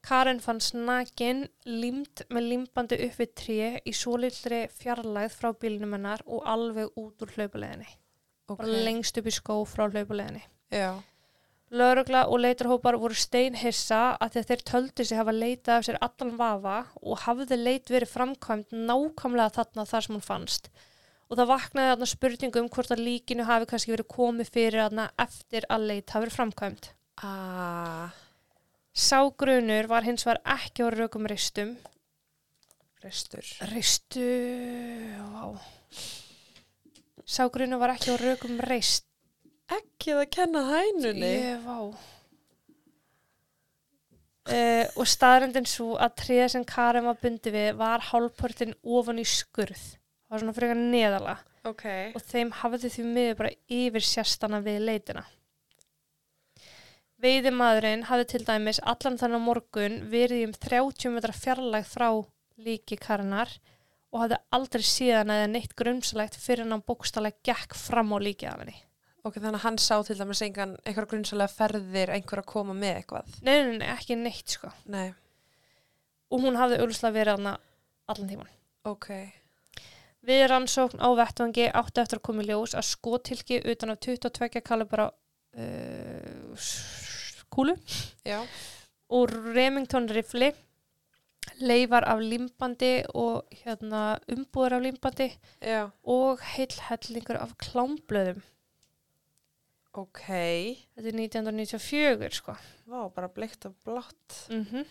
Karen 0.02 0.42
fannst 0.42 0.74
nakin 0.74 1.46
límt 1.68 2.24
með 2.34 2.48
límbandi 2.50 2.98
upp 3.06 3.20
við 3.22 3.34
tré 3.38 3.70
í 3.86 3.94
svolítri 3.94 4.64
fjarlægð 4.80 5.36
frá 5.38 5.52
bílnum 5.54 5.94
hennar 5.94 6.24
og 6.26 6.42
alveg 6.50 6.90
út 6.98 7.22
úr 7.22 7.34
hlaupuleginni. 7.36 7.88
Ok. 8.50 8.58
Bara 8.64 8.84
lengst 8.88 9.22
upp 9.22 9.30
í 9.30 9.36
skó 9.36 9.60
frá 9.70 9.86
hlaupuleginni. 9.86 10.42
Já. 10.74 10.98
Lörugla 11.72 12.26
og 12.28 12.42
leitarhópar 12.44 12.98
voru 13.00 13.16
steinhissa 13.16 14.18
að 14.20 14.42
þeir 14.50 14.64
töldu 14.68 15.06
sig 15.08 15.20
hafa 15.22 15.32
leitað 15.32 15.78
af 15.78 15.86
sér 15.88 16.00
allan 16.04 16.34
vafa 16.40 16.78
og 17.00 17.22
hafði 17.22 17.62
leit 17.62 17.94
verið 17.94 18.12
framkvæmt 18.12 18.74
nákvæmlega 18.76 19.54
þarna 19.56 19.86
þar 19.88 20.08
sem 20.08 20.18
hún 20.18 20.26
fannst. 20.26 20.68
Og 21.32 21.38
það 21.40 21.48
vaknaði 21.48 21.92
þarna 21.94 22.08
spurningum 22.12 22.68
hvort 22.76 22.92
að 22.92 23.06
líkinu 23.06 23.46
hafi 23.48 23.70
kannski 23.72 23.94
verið 23.94 24.10
komið 24.12 24.50
fyrir 24.52 24.82
þarna 24.84 25.06
eftir 25.24 25.68
að 25.72 25.86
leit 25.88 26.12
hafi 26.12 26.26
verið 26.26 26.36
framkvæmt. 26.36 26.90
Ah. 27.24 28.12
Sá 28.92 29.24
grunur 29.40 29.88
var 29.88 30.04
hins 30.04 30.28
var 30.28 30.42
ekki 30.44 30.84
á 30.84 30.92
rökum 30.92 31.30
ristum. 31.32 31.78
Restur. 33.02 33.48
Ristu, 33.72 34.28
vá. 35.32 35.56
Sá 37.24 37.48
grunur 37.48 37.80
var 37.80 37.96
ekki 37.96 38.12
á 38.12 38.18
rökum 38.20 38.60
rist. 38.68 39.08
Ekki 39.72 40.18
að 40.20 40.28
kenna 40.36 40.66
hænunni. 40.68 41.32
Ég, 41.32 41.64
vá. 41.64 41.80
Uh, 44.52 44.86
og 45.00 45.08
staðrendin 45.08 45.70
svo 45.70 45.96
að 46.02 46.18
tríða 46.26 46.52
sem 46.52 46.68
Karen 46.68 47.08
var 47.08 47.18
bundi 47.22 47.54
við 47.54 47.72
var 47.80 48.04
hálfportin 48.12 48.76
ofan 48.84 49.22
í 49.22 49.26
skurð. 49.26 50.01
Það 50.32 50.38
var 50.38 50.44
svona 50.46 50.56
frekar 50.56 50.80
neðala 50.80 51.32
Ok. 51.68 51.86
og 52.16 52.22
þeim 52.24 52.52
hafði 52.62 52.90
því 52.94 53.04
miður 53.12 53.38
bara 53.42 53.50
yfir 53.68 54.06
sérstana 54.08 54.62
við 54.64 54.78
leitina. 54.88 55.26
Veiðimaðurinn 57.22 58.06
hafði 58.10 58.28
til 58.32 58.46
dæmis 58.48 58.80
allan 58.82 59.20
þannig 59.20 59.44
morgun 59.44 59.98
verið 60.10 60.46
um 60.48 60.54
30 60.56 61.12
metra 61.14 61.36
fjarlæg 61.36 61.84
frá 61.86 62.08
líki 62.62 62.98
Karenar 62.98 63.52
og 64.12 64.24
hafði 64.24 64.40
aldrei 64.58 64.86
síðan 64.88 65.34
eða 65.36 65.50
neitt 65.52 65.76
grunnslægt 65.78 66.40
fyrir 66.42 66.66
hann 66.72 66.82
bókstallega 66.88 67.44
gekk 67.52 67.76
fram 67.78 68.16
á 68.16 68.18
líkið 68.24 68.50
af 68.54 68.64
henni. 68.64 68.78
Ok, 69.22 69.36
þannig 69.38 69.60
að 69.60 69.66
hann 69.68 69.78
sá 69.78 70.00
til 70.08 70.18
dæmis 70.18 70.42
engan 70.48 70.78
einhverja 70.82 71.12
grunnsalega 71.12 71.54
ferðir, 71.54 72.10
einhver 72.16 72.42
að 72.42 72.48
koma 72.56 72.74
með 72.74 72.96
eitthvað. 73.04 73.36
Nei, 73.46 73.54
nei, 73.68 73.76
nei, 73.84 73.90
ekki 73.94 74.18
neitt 74.18 74.56
sko. 74.56 74.72
Nei. 74.90 75.12
Og 76.32 76.42
hún 76.42 76.58
hafði 76.58 76.80
auðvitað 76.82 77.14
verið 77.20 77.38
hana 77.38 77.54
allan 78.10 78.32
tíman. 78.32 78.50
Ok. 78.90 79.12
Við 80.22 80.44
rannsókn 80.52 81.02
á 81.02 81.10
vettvangi 81.18 81.70
átti 81.74 82.02
eftir 82.04 82.20
að 82.20 82.26
koma 82.28 82.44
í 82.44 82.50
ljós 82.52 82.76
að 82.78 82.90
skotilki 82.92 83.62
utan 83.72 83.94
af 83.94 84.02
22 84.06 84.62
kalibra 84.62 85.08
uh, 85.58 86.68
kúlu 87.50 87.74
Já. 88.28 88.44
og 89.10 89.34
Remington 89.56 90.06
rifli 90.14 90.52
leifar 91.62 92.06
af 92.10 92.22
limbandi 92.22 92.94
og 93.18 93.50
hérna, 93.64 94.20
umbúður 94.30 94.78
af 94.78 94.86
limbandi 94.86 95.28
Já. 95.62 95.90
og 96.04 96.42
heil 96.54 96.78
hellingur 96.88 97.42
af 97.42 97.58
klámblöðum. 97.62 98.42
Ok. 99.92 100.22
Þetta 100.24 101.10
er 101.10 101.18
1994 101.18 102.38
sko. 102.40 102.56
Vá, 102.88 103.10
bara 103.12 103.28
bleikt 103.28 103.66
og 103.68 103.76
blátt. 103.86 104.46
Mm 104.54 104.86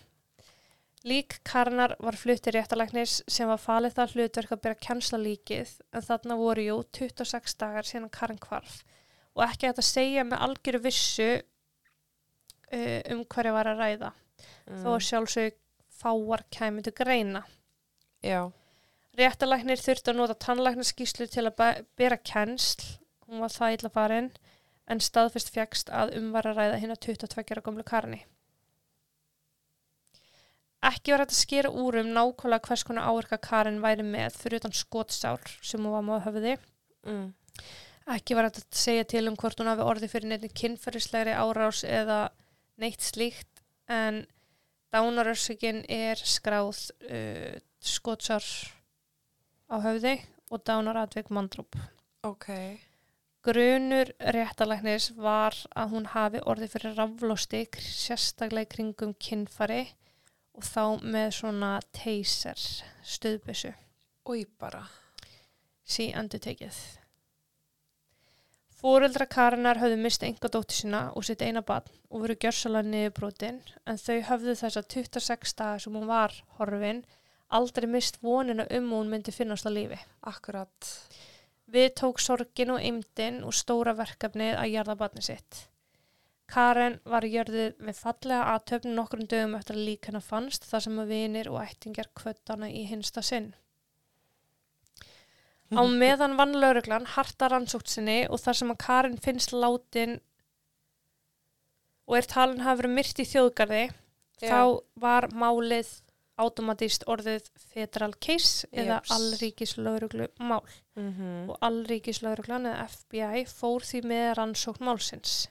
Lík 1.09 1.38
Karnar 1.49 1.95
var 1.99 2.16
fluttir 2.21 2.52
réttalæknis 2.59 3.23
sem 3.28 3.49
var 3.49 3.61
falið 3.62 3.95
það 3.97 4.16
hlutverk 4.16 4.50
að 4.52 4.62
byrja 4.66 4.83
kjensla 4.87 5.21
líkið 5.23 5.71
en 5.97 6.04
þarna 6.04 6.37
voru 6.37 6.66
jú 6.66 6.76
26 6.99 7.57
dagar 7.62 7.88
síðan 7.88 8.12
Karin 8.12 8.40
kvarf 8.42 8.83
og 9.33 9.47
ekki 9.47 9.71
hægt 9.71 9.80
að 9.80 9.88
segja 9.88 10.26
með 10.28 10.42
algjöru 10.45 10.80
vissu 10.85 11.30
uh, 11.40 13.00
um 13.14 13.25
hverja 13.25 13.54
var 13.57 13.73
að 13.73 13.80
ræða 13.85 14.12
Mm. 14.71 14.85
þó 14.85 14.92
sjálfsög 15.04 15.57
fáar 16.00 16.45
kæmi 16.54 16.83
til 16.87 16.95
greina. 16.97 17.42
Já. 18.25 18.50
Réttalæknir 19.19 19.80
þurfti 19.83 20.12
að 20.12 20.16
nota 20.21 20.37
tannlæknarskíslu 20.38 21.26
til 21.28 21.47
að 21.50 21.83
bera 21.99 22.16
kennsl, 22.16 22.85
hún 23.26 23.42
var 23.42 23.52
það 23.52 23.76
illa 23.76 23.90
farin 23.92 24.30
en 24.90 25.02
staðfest 25.02 25.52
fjagst 25.54 25.90
að 25.90 26.14
um 26.19 26.30
var 26.33 26.49
að 26.49 26.61
ræða 26.61 26.78
hinn 26.83 26.95
að 26.95 27.02
22 27.09 27.45
ára 27.50 27.64
gömlu 27.66 27.85
Karni. 27.85 28.23
Ekki 30.80 31.12
var 31.12 31.25
hægt 31.25 31.34
að 31.34 31.42
skera 31.42 31.70
úr 31.76 31.99
um 32.00 32.14
nákvæmlega 32.16 32.70
hvers 32.70 32.87
konar 32.88 33.10
áverka 33.10 33.37
Karin 33.44 33.82
væri 33.82 34.04
með 34.06 34.38
fyrir 34.40 34.62
utan 34.62 34.72
skotsár 34.72 35.42
sem 35.60 35.84
hún 35.84 36.08
var 36.08 36.25
á 36.25 36.25
höfði. 36.25 36.56
Mm. 37.04 37.26
Ekki 38.16 38.37
var 38.37 38.49
hægt 38.49 38.62
að 38.62 38.80
segja 38.80 39.04
til 39.12 39.26
um 39.28 39.37
hvort 39.37 39.60
hún 39.60 39.68
hafi 39.68 39.84
orðið 39.84 40.14
fyrir 40.14 40.32
neitt 40.32 40.56
kynferðislegri 40.56 41.37
árás 41.37 41.84
eða 41.84 42.20
neitt 42.80 43.04
slíkt 43.04 43.60
en 43.92 44.25
dánarörsökin 44.94 45.84
er 45.84 46.16
skráð 46.16 46.88
uh, 47.12 47.60
skotsár 47.80 48.44
á 49.68 49.76
höfði 49.84 50.16
og 50.50 50.64
dánaradvik 50.64 51.28
mandrúp. 51.30 51.76
Ok. 52.26 52.49
Grunur 53.44 54.10
réttalæknis 54.34 55.12
var 55.16 55.54
að 55.76 55.94
hún 55.94 56.08
hafi 56.12 56.40
orðið 56.44 56.75
fyrir 56.75 56.99
raflósti 56.99 57.62
sérstaklega 57.84 58.68
kringum 58.75 59.14
kynfari 59.16 59.87
og 60.61 60.67
þá 60.69 60.85
með 61.00 61.31
svona 61.38 61.75
taser 61.97 62.64
stöðbyssu 63.07 63.73
Új 64.31 64.45
bara. 64.61 64.85
sí 65.83 66.11
endur 66.14 66.43
tekið. 66.45 66.76
Fóreldra 68.81 69.26
Karinar 69.29 69.81
höfðu 69.81 69.97
mist 70.00 70.23
enga 70.25 70.49
dóttir 70.52 70.83
sína 70.83 71.00
og 71.17 71.25
sitt 71.26 71.43
eina 71.43 71.62
barn 71.64 71.88
og 72.11 72.23
voru 72.23 72.37
gjörsalega 72.37 72.88
niðurbrotin 72.88 73.59
en 73.88 73.99
þau 74.00 74.21
höfðu 74.29 74.55
þessa 74.61 74.85
26 74.95 75.57
daga 75.59 75.81
sem 75.83 75.97
hún 75.97 76.09
var 76.09 76.37
horfin 76.59 77.02
aldrei 77.50 77.88
mist 77.90 78.21
vonina 78.23 78.69
um 78.76 78.93
hún 78.95 79.11
myndi 79.11 79.35
finnast 79.35 79.69
á 79.69 79.71
lífi. 79.73 79.99
Akkurat. 80.23 80.93
Við 81.71 81.90
tók 82.00 82.21
sorgin 82.23 82.73
og 82.76 82.85
eimdin 82.85 83.43
og 83.47 83.57
stóra 83.57 83.97
verkefnið 83.97 84.57
að 84.57 84.73
jarða 84.76 84.97
barni 85.02 85.25
sitt. 85.25 85.67
Karen 86.50 86.99
var 87.07 87.26
jörðið 87.26 87.76
með 87.78 87.99
fallega 88.02 88.54
aðtöfn 88.57 88.95
nokkrum 88.97 89.26
dögum 89.30 89.54
eftir 89.59 89.76
að 89.78 89.87
lík 89.87 90.09
hennar 90.09 90.25
fannst 90.26 90.66
þar 90.66 90.85
sem 90.87 90.99
að 91.02 91.12
vinir 91.14 91.50
og 91.52 91.61
ættingjar 91.62 92.11
kvöttana 92.19 92.71
í 92.71 92.83
hinsta 92.90 93.23
sinn. 93.23 93.52
Á 95.71 95.83
meðan 96.02 96.35
vann 96.40 96.57
lauruglan 96.59 97.07
harta 97.14 97.50
rannsókt 97.52 97.92
sinni 97.92 98.25
og 98.26 98.42
þar 98.42 98.61
sem 98.61 98.75
að 98.75 98.83
Karin 98.87 99.19
finnst 99.23 99.54
látin 99.54 100.19
og 102.11 102.19
er 102.19 102.26
talin 102.26 102.64
hafa 102.66 102.83
verið 102.83 102.97
myrt 102.99 103.23
í 103.23 103.28
þjóðgarði 103.30 103.83
Já. 103.87 104.49
þá 104.50 104.62
var 105.04 105.28
málið 105.30 105.92
automatíst 106.40 107.04
orðið 107.12 107.50
federal 107.71 108.14
case 108.16 108.66
eða 108.73 108.99
Jeps. 108.99 109.12
allríkis 109.14 109.76
lauruglu 109.78 110.26
mál 110.40 110.64
Mm 111.00 111.12
-hmm. 111.16 111.50
og 111.50 111.57
allríkislauruglan 111.64 112.66
eða 112.66 112.88
FBI 112.88 113.45
fór 113.47 113.80
því 113.80 114.00
með 114.04 114.35
rannsókn 114.37 114.85
málsins 114.85 115.49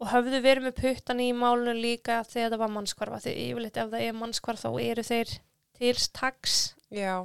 og 0.00 0.10
höfðu 0.14 0.40
verið 0.44 0.66
með 0.68 0.76
puttan 0.80 1.22
í 1.22 1.30
málinu 1.36 1.76
líka 1.76 2.22
þegar 2.24 2.54
það 2.54 2.62
var 2.64 2.74
mannskvarfa 2.74 3.22
því 3.26 3.36
yfirleitt 3.46 3.80
ef 3.80 3.92
það 3.92 4.04
er 4.06 4.18
mannskvarf 4.18 4.64
þá 4.64 4.70
eru 4.82 5.06
þeir 5.06 5.32
til 5.80 5.94
tags 6.16 6.58
Já. 6.90 7.16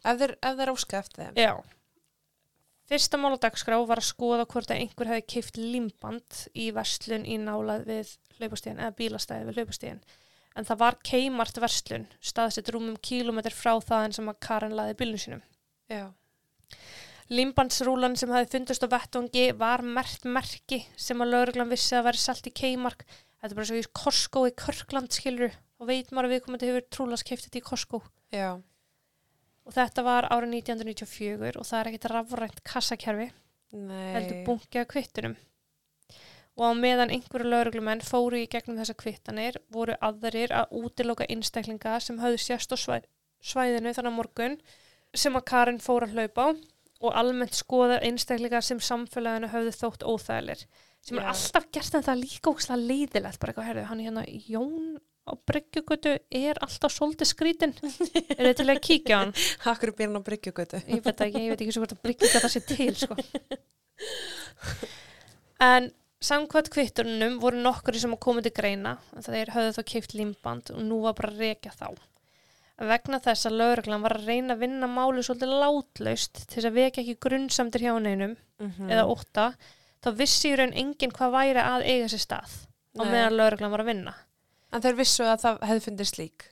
Ef 0.00 0.18
þeir, 0.20 0.34
ef 0.38 0.56
þeir 0.56 0.72
óska 0.72 1.00
eftir 1.00 1.24
þeim. 1.24 1.40
Já 1.40 1.54
Fyrsta 2.90 3.20
mál 3.22 3.36
á 3.38 3.42
dagskrá 3.44 3.76
var 3.86 4.00
að 4.02 4.08
skoða 4.08 4.46
hvort 4.50 4.72
að 4.72 4.80
einhver 4.82 5.10
hefði 5.12 5.26
keift 5.30 5.58
limband 5.60 6.40
í 6.58 6.72
verslun 6.74 7.22
í 7.22 7.36
nálað 7.38 7.84
við 7.86 8.16
hlaupastíðan 8.40 8.82
eða 8.82 8.96
bílastæði 8.98 9.46
við 9.46 9.60
hlaupastíðan 9.60 10.00
en 10.58 10.66
það 10.66 10.80
var 10.80 10.96
keimart 11.06 11.60
verslun 11.62 12.08
staðsett 12.18 12.72
rúmum 12.74 12.96
kílómetr 12.98 13.54
frá 13.54 13.76
það 13.78 14.16
sem 14.18 14.32
að 14.32 14.40
Karen 14.42 14.74
laði 14.74 14.96
bílnu 14.98 15.20
sínum 15.22 15.44
Já. 15.90 16.10
Limbandsrúlan 17.30 18.16
sem 18.18 18.30
hefði 18.34 18.50
fundist 18.56 18.82
á 18.82 18.90
vettvangi 18.90 19.50
var 19.58 19.84
mert 19.86 20.24
merki 20.26 20.80
sem 20.98 21.20
að 21.22 21.34
lauruglan 21.34 21.70
vissi 21.70 21.94
að 21.94 22.08
veri 22.08 22.18
selt 22.18 22.48
í 22.50 22.50
Keimark. 22.50 23.04
Þetta 23.38 23.52
er 23.52 23.58
bara 23.58 23.68
svo 23.68 23.78
í 23.78 23.84
Korskó 23.94 24.42
í 24.48 24.54
Körkland 24.58 25.14
skilur 25.14 25.54
og 25.78 25.86
veit 25.86 26.10
maður 26.10 26.26
að 26.26 26.34
viðkomandi 26.34 26.70
hefur 26.70 26.88
trúlega 26.90 27.22
skeift 27.22 27.46
þetta 27.46 27.60
í 27.60 27.62
Korskó. 27.68 28.00
Já. 28.34 28.48
Og 29.62 29.76
þetta 29.76 30.04
var 30.08 30.26
árið 30.26 30.56
1994 30.58 31.60
og 31.60 31.68
það 31.68 31.78
er 31.78 31.90
ekkit 31.92 32.08
rafrænt 32.10 32.60
kassakerfi, 32.66 33.28
Nei. 33.78 34.10
heldur 34.16 34.42
bunkið 34.48 34.82
af 34.82 34.90
kvittunum. 34.90 35.38
Og 36.58 36.66
á 36.66 36.72
meðan 36.74 37.14
einhverju 37.14 37.46
lauruglumenn 37.46 38.02
fóru 38.02 38.42
í 38.42 38.50
gegnum 38.50 38.80
þessa 38.80 38.98
kvittanir 38.98 39.60
voru 39.70 39.94
aðrir 40.02 40.50
að 40.50 40.74
útiloka 40.82 41.30
einstaklinga 41.30 41.94
sem 42.02 42.18
höfðu 42.18 42.42
sérst 42.42 42.74
á 42.74 42.76
svæ 42.76 42.98
svæðinu 43.40 43.94
þannig 43.96 44.16
morgun 44.18 44.58
sem 45.16 45.38
að 45.38 45.46
Karin 45.48 45.80
fór 45.80 46.04
að 46.04 46.18
hlaupa 46.18 46.50
á 46.50 46.58
og 47.00 47.14
almennt 47.16 47.56
skoða 47.56 48.00
einstaklingar 48.04 48.64
sem 48.64 48.80
samfélaginu 48.84 49.48
höfðu 49.52 49.72
þótt 49.76 50.02
óþægilir. 50.04 50.64
sem 51.00 51.16
er 51.18 51.24
Já. 51.24 51.28
alltaf 51.32 51.68
gert 51.72 51.94
en 51.94 52.02
það 52.04 52.12
er 52.12 52.20
líka 52.20 52.50
ókslega 52.50 52.88
leiðilegt 52.90 53.38
bara 53.40 53.52
eitthvað, 53.52 53.68
herðu, 53.70 53.84
hann 53.88 54.02
hérna 54.04 54.24
Jón 54.28 54.98
á 55.24 55.32
bryggjugötu 55.48 56.12
er 56.30 56.58
alltaf 56.64 56.92
svolítið 56.92 57.28
skrítin 57.30 57.72
er 58.36 58.50
þið 58.50 58.56
til 58.58 58.68
að 58.68 58.80
kíkja 58.84 59.18
hann 59.22 59.32
Akkur 59.70 59.92
er 59.92 59.96
byrjan 59.96 60.20
á 60.20 60.26
bryggjugötu. 60.28 60.80
ég 60.88 61.02
veit 61.04 61.22
ekki, 61.24 61.42
ég 61.46 61.54
veit 61.54 61.60
ekki 61.64 61.72
svo 61.76 61.84
hvort 61.84 61.94
að 61.96 62.02
bryggjugöta 62.04 62.50
sé 62.52 62.60
til 62.68 62.94
sko. 62.96 63.16
en 65.60 65.90
samkvæmt 66.20 66.68
kvittunum 66.72 67.38
voru 67.40 67.60
nokkur 67.64 67.96
sem 68.00 68.12
að 68.16 68.20
koma 68.26 68.44
til 68.44 68.52
greina 68.56 68.96
en 69.16 69.24
þeir 69.24 69.52
höfðu 69.54 69.76
þá 69.78 69.82
keift 69.94 70.14
límband 70.18 70.72
og 70.74 70.82
nú 70.84 71.00
var 71.06 71.16
bara 71.16 71.32
að 71.32 71.44
rekja 71.46 71.72
þá 71.76 71.86
vegna 72.88 73.18
þess 73.20 73.46
að 73.50 73.58
lögreglan 73.60 74.02
var 74.04 74.14
að 74.16 74.26
reyna 74.30 74.54
að 74.56 74.62
vinna 74.64 74.86
máli 74.88 75.22
svolítið 75.26 75.52
látlaust 75.60 76.40
til 76.46 76.54
þess 76.56 76.68
að 76.70 76.78
vekja 76.78 77.02
ekki 77.02 77.18
grunnsamtir 77.26 77.84
hjá 77.86 77.92
neinum 78.00 78.36
Mm 78.60 78.90
eða 78.92 79.06
ótta, 79.08 79.44
þá 80.04 80.08
vissi 80.16 80.50
í 80.50 80.56
raun 80.58 80.72
enginn 80.76 81.12
hvað 81.16 81.30
væri 81.32 81.60
að 81.64 81.84
eiga 81.88 82.08
sér 82.12 82.20
stað 82.20 82.54
á 82.96 83.02
Nei. 83.04 83.10
meðan 83.12 83.36
lögreglan 83.38 83.70
var 83.72 83.80
að 83.84 83.90
vinna. 83.92 84.14
En 84.72 84.82
þeir 84.84 84.96
vissu 84.98 85.24
að 85.24 85.40
það 85.44 85.60
hefði 85.68 85.84
fundist 85.86 86.18
lík. 86.20 86.44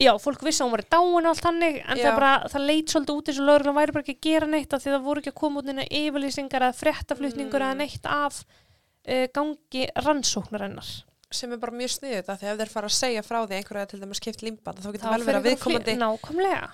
Já, 0.00 0.10
fólk 0.18 0.40
vissi 0.42 0.62
að 0.62 0.66
hún 0.66 0.72
var 0.74 0.82
í 0.82 0.88
dáin 0.90 1.20
og 1.20 1.30
allt 1.30 1.44
hannig, 1.46 1.76
en 1.84 1.98
það, 2.00 2.16
bara, 2.16 2.30
það 2.50 2.64
leit 2.66 2.88
svolítið 2.94 3.14
út 3.20 3.28
eins 3.30 3.38
og 3.38 3.46
lögreglan 3.48 3.76
væri 3.78 3.92
bara 3.94 4.02
ekki 4.06 4.16
að 4.16 4.24
gera 4.26 4.46
neitt 4.50 4.72
af 4.74 4.82
því 4.82 4.90
það 4.94 5.04
voru 5.04 5.20
ekki 5.22 5.32
að 5.34 5.38
koma 5.42 5.60
út 5.60 5.68
neina 5.68 5.84
yfirlýsingar 6.00 6.64
eða 6.66 6.78
fréttaflutningur 6.80 7.60
Mm. 7.60 7.66
eða 7.68 7.78
neitt 7.78 8.06
af 8.10 8.40
uh, 8.44 9.26
gangi 9.36 9.84
rannsóknarinnar. 10.02 10.88
Sem 11.34 11.52
er 11.52 11.58
bara 11.62 11.72
mjög 11.74 11.90
sniðut 11.96 12.28
að 12.30 12.38
því 12.42 12.50
ef 12.52 12.58
þeir 12.60 12.70
fara 12.74 12.86
að 12.90 12.94
segja 12.98 13.22
frá 13.26 13.40
því 13.46 13.56
einhverja 13.58 13.88
til 13.90 14.00
dæmis 14.04 14.20
skipt 14.22 14.42
límband 14.46 14.78
þá 14.78 14.86
Þá 14.86 14.92
getur 14.94 15.10
vel 15.14 15.24
verið 15.26 15.40
að 15.40 15.48
viðkomandi 15.50 15.94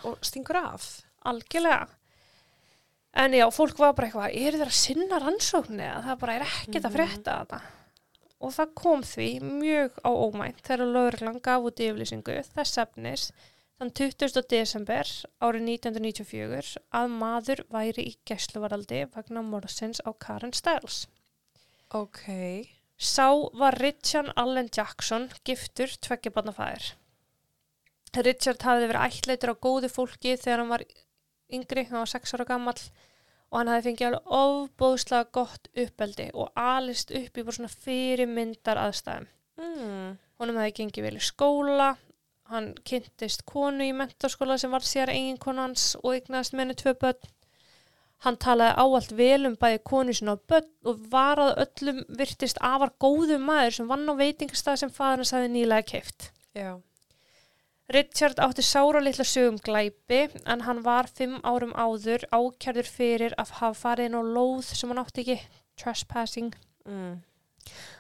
og 0.05 0.19
stingur 0.31 0.57
af. 0.61 0.89
algjörlega. 1.25 1.89
En 3.13 3.33
já, 3.35 3.47
fólk 3.51 3.77
var 3.81 3.93
bara 3.99 4.07
eitthvað, 4.09 4.35
eru 4.39 4.59
þeir 4.61 4.71
að 4.71 4.77
sinna 4.79 5.19
rannsóknir 5.19 5.87
eða 5.89 6.03
það 6.05 6.19
bara 6.21 6.35
er 6.39 6.45
ekkert 6.47 6.85
að 6.85 6.91
Mhm. 6.91 6.97
frétta 6.99 7.33
þetta. 7.41 7.61
Og 8.41 8.53
það 8.55 8.75
kom 8.75 9.03
því 9.03 9.27
mjög 9.43 9.91
á 10.05 10.11
ómænt 10.11 10.61
þegar 10.63 10.93
lögreglan 10.95 11.43
gaf 11.43 11.63
út 11.63 11.77
yfirlýsingu 11.83 12.37
þess 12.55 12.79
efnis 12.79 13.33
þann 13.81 13.91
20. 13.93 14.43
desember 14.49 15.05
árið 15.43 15.63
1994 15.67 16.77
að 16.93 17.11
maður 17.19 17.65
væri 17.73 18.07
í 18.07 18.17
gæsluvaraldi 18.25 19.03
vegna 19.15 19.43
morðsins 19.43 20.01
á 20.07 20.11
Karen 20.19 20.53
Stiles. 20.53 21.07
Ok. 21.93 22.71
Sá 23.01 23.33
var 23.57 23.79
Richard 23.81 24.35
Allen 24.37 24.69
Jackson, 24.69 25.31
giftur 25.49 25.89
tveggjabarnafæðir. 26.05 26.91
Richard 28.21 28.67
hafði 28.67 28.91
verið 28.91 29.07
ættleitur 29.07 29.53
á 29.57 29.63
góðu 29.65 29.89
fólki 29.89 30.35
þegar 30.37 30.61
hann 30.61 30.75
var 30.75 30.85
yngri, 31.49 31.87
hann 31.89 32.03
var 32.03 32.11
6 32.13 32.35
ára 32.37 32.47
gammal 32.49 32.77
og 33.51 33.57
hann 33.59 33.71
hafði 33.73 33.87
fengið 33.89 34.07
alveg 34.11 34.35
ofbóðslega 34.41 35.31
gott 35.35 35.71
uppeldi 35.85 36.29
og 36.35 36.53
alist 36.61 37.15
upp 37.15 37.39
í 37.41 37.45
bara 37.47 37.57
svona 37.57 37.73
fyrirmyndar 37.73 38.83
aðstæðum. 38.85 39.31
Mm. 39.61 40.13
Honum 40.41 40.61
hefði 40.61 40.77
gengið 40.83 41.07
vel 41.07 41.17
í 41.17 41.25
skóla, 41.25 41.89
hann 42.53 42.73
kynntist 42.87 43.47
konu 43.49 43.87
í 43.87 43.97
mentaskóla 43.97 44.59
sem 44.61 44.73
var 44.75 44.87
sér 44.87 45.13
eiginkonu 45.15 45.65
hans 45.65 45.95
og 46.03 46.19
eignaðist 46.19 46.55
með 46.55 46.67
henni 46.67 46.79
tvö 46.83 46.95
börn. 47.01 47.33
Hann 48.21 48.37
talaði 48.37 48.77
áallt 48.83 49.13
vel 49.17 49.47
um 49.49 49.55
bæði 49.57 49.79
konu 49.89 50.13
sinna 50.13 50.35
og 50.37 50.43
börn 50.51 50.67
og 50.91 50.99
var 51.13 51.41
að 51.41 51.55
öllum 51.65 52.01
virtist 52.19 52.59
afar 52.61 52.93
góðu 53.01 53.39
maður 53.41 53.79
sem 53.79 53.89
vann 53.89 54.05
á 54.13 54.15
veitingastað 54.19 54.77
sem 54.83 54.91
faður 54.93 55.23
hans 55.23 55.33
hefði 55.33 55.53
nýlega 55.55 55.87
keift. 55.89 56.27
Já. 56.53 56.75
Richard 57.91 58.39
átti 58.39 58.63
sára 58.63 59.01
litla 59.03 59.25
sögum 59.27 59.57
glæpi 59.65 60.21
en 60.47 60.61
hann 60.67 60.83
var 60.85 61.09
fimm 61.11 61.41
árum 61.43 61.73
áður 61.75 62.23
ákjærður 62.31 62.87
fyrir 62.87 63.35
að 63.41 63.57
hafa 63.59 63.81
farið 63.81 64.11
inn 64.11 64.21
á 64.21 64.23
lóð 64.23 64.69
sem 64.69 64.93
hann 64.93 65.01
átti 65.03 65.25
ekki, 65.25 65.41
trespassing 65.81 66.53
Mm. 66.87 67.19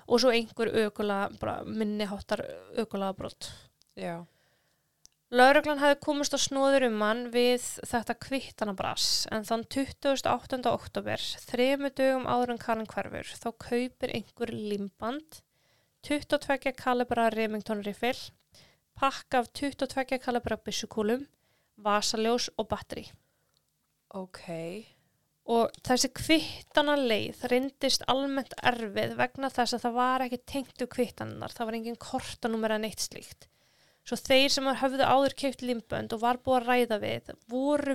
og 0.08 0.20
svo 0.20 0.30
einhver 0.32 0.70
bara 1.40 1.62
minniháttar 1.64 2.40
ökulega 2.76 3.16
brott. 3.16 3.50
Já. 3.96 4.24
Lauruglan 5.30 5.78
hefði 5.78 5.98
komist 6.02 6.34
á 6.34 6.42
snóður 6.42 6.88
um 6.88 7.02
hann 7.04 7.20
við 7.30 7.62
þetta 7.86 8.16
kvittanabras 8.18 9.04
en 9.30 9.44
þann 9.46 9.62
28. 9.70 10.58
oktober, 10.66 11.22
þremu 11.46 11.90
dögum 11.94 12.24
áður 12.26 12.56
en 12.56 12.58
Karin 12.58 12.88
hverfur, 12.90 13.30
þá 13.38 13.46
kaupir 13.62 14.10
einhver 14.16 14.50
limband, 14.50 15.38
22 16.08 16.72
kalibra 16.74 17.28
Remington 17.30 17.84
riffil, 17.86 18.16
pakka 18.98 19.44
af 19.44 19.52
22 19.54 20.18
kalibra 20.18 20.58
byssukúlum, 20.58 21.22
vasaljós 21.78 22.48
og 22.58 22.66
batteri. 22.72 23.06
Ok. 24.18 24.42
Og 25.46 25.70
þessi 25.86 26.10
kvittana 26.10 26.98
leið 26.98 27.46
reyndist 27.54 28.02
almennt 28.10 28.58
erfið 28.66 29.14
vegna 29.22 29.54
þess 29.54 29.78
að 29.78 29.86
það 29.86 29.96
var 30.02 30.26
ekki 30.26 30.42
tengt 30.56 30.82
úr 30.82 30.90
kvittanarnar, 30.90 31.54
það 31.54 31.70
var 31.70 31.78
engin 31.78 32.02
kortanúmer 32.08 32.74
en 32.80 32.90
eitt 32.90 33.06
slíkt. 33.06 33.49
Svo 34.10 34.16
þeir 34.18 34.50
sem 34.50 34.66
höfðu 34.74 35.06
áður 35.06 35.34
keift 35.38 35.60
limbönd 35.62 36.10
og 36.16 36.22
var 36.24 36.40
búið 36.42 36.56
að 36.56 36.64
ræða 36.66 36.96
við 36.98 37.28
voru 37.52 37.94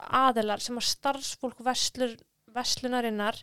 aðilar 0.00 0.62
sem 0.64 0.78
að 0.80 0.86
starfsfólk 0.88 1.58
veslur, 1.66 2.14
veslunarinnar 2.56 3.42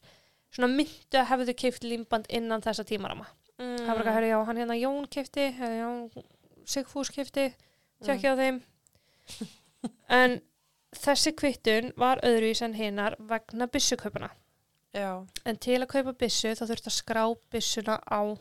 svona 0.49 0.71
myndu 0.73 1.19
að 1.19 1.27
hefðu 1.29 1.55
keift 1.61 1.85
limband 1.85 2.25
innan 2.33 2.65
þessa 2.65 2.85
tímarama. 2.89 3.27
Mm. 3.61 3.77
Það 3.77 3.91
var 3.91 4.01
ekki 4.01 4.09
að 4.09 4.17
höra, 4.17 4.31
já, 4.31 4.39
hann 4.47 4.61
hérna 4.63 4.79
Jón 4.79 5.05
Jón 5.77 6.25
Sigfús 6.65 7.13
keifti, 7.13 7.51
tjekkja 8.01 8.33
á 8.33 8.41
þeim. 8.41 8.63
En 10.09 10.37
þessi 10.95 11.33
kvittun 11.35 11.91
var 11.99 12.21
öðruvís 12.23 12.63
en 12.63 12.73
hinnar 12.77 13.17
vegna 13.19 13.67
byssukaupana. 13.69 14.29
Já. 14.95 15.27
En 15.45 15.57
til 15.61 15.81
að 15.81 15.89
kaupa 15.91 16.13
byssu 16.17 16.53
þá 16.57 16.65
þurfti 16.69 16.89
að 16.89 16.95
skrá 16.95 17.23
byssuna 17.51 17.97
á 18.07 18.33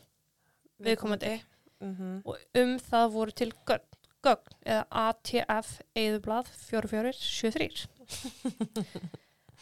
viðkomandi 0.80 1.40
Mm 1.82 2.20
og 2.24 2.38
um 2.62 2.76
það 2.78 3.06
voru 3.16 3.34
til 3.34 3.52
gögn, 3.66 3.98
gögn 4.22 4.58
eða 4.62 4.84
ATF 5.08 5.72
eðublað 5.98 6.50
4473. 6.68 7.86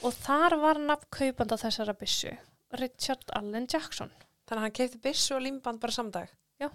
og 0.04 0.12
þar 0.20 0.56
var 0.61 0.80
nafn 0.85 1.09
kaupanda 1.11 1.56
þessara 1.61 1.96
byssu, 1.96 2.35
Richard 2.80 3.24
Allen 3.33 3.66
Jackson. 3.66 4.12
Þannig 4.44 4.61
að 4.61 4.66
hann 4.66 4.76
keipti 4.76 5.02
byssu 5.04 5.37
og 5.37 5.44
límband 5.46 5.80
bara 5.80 5.96
samdag. 5.96 6.28
Já. 6.61 6.68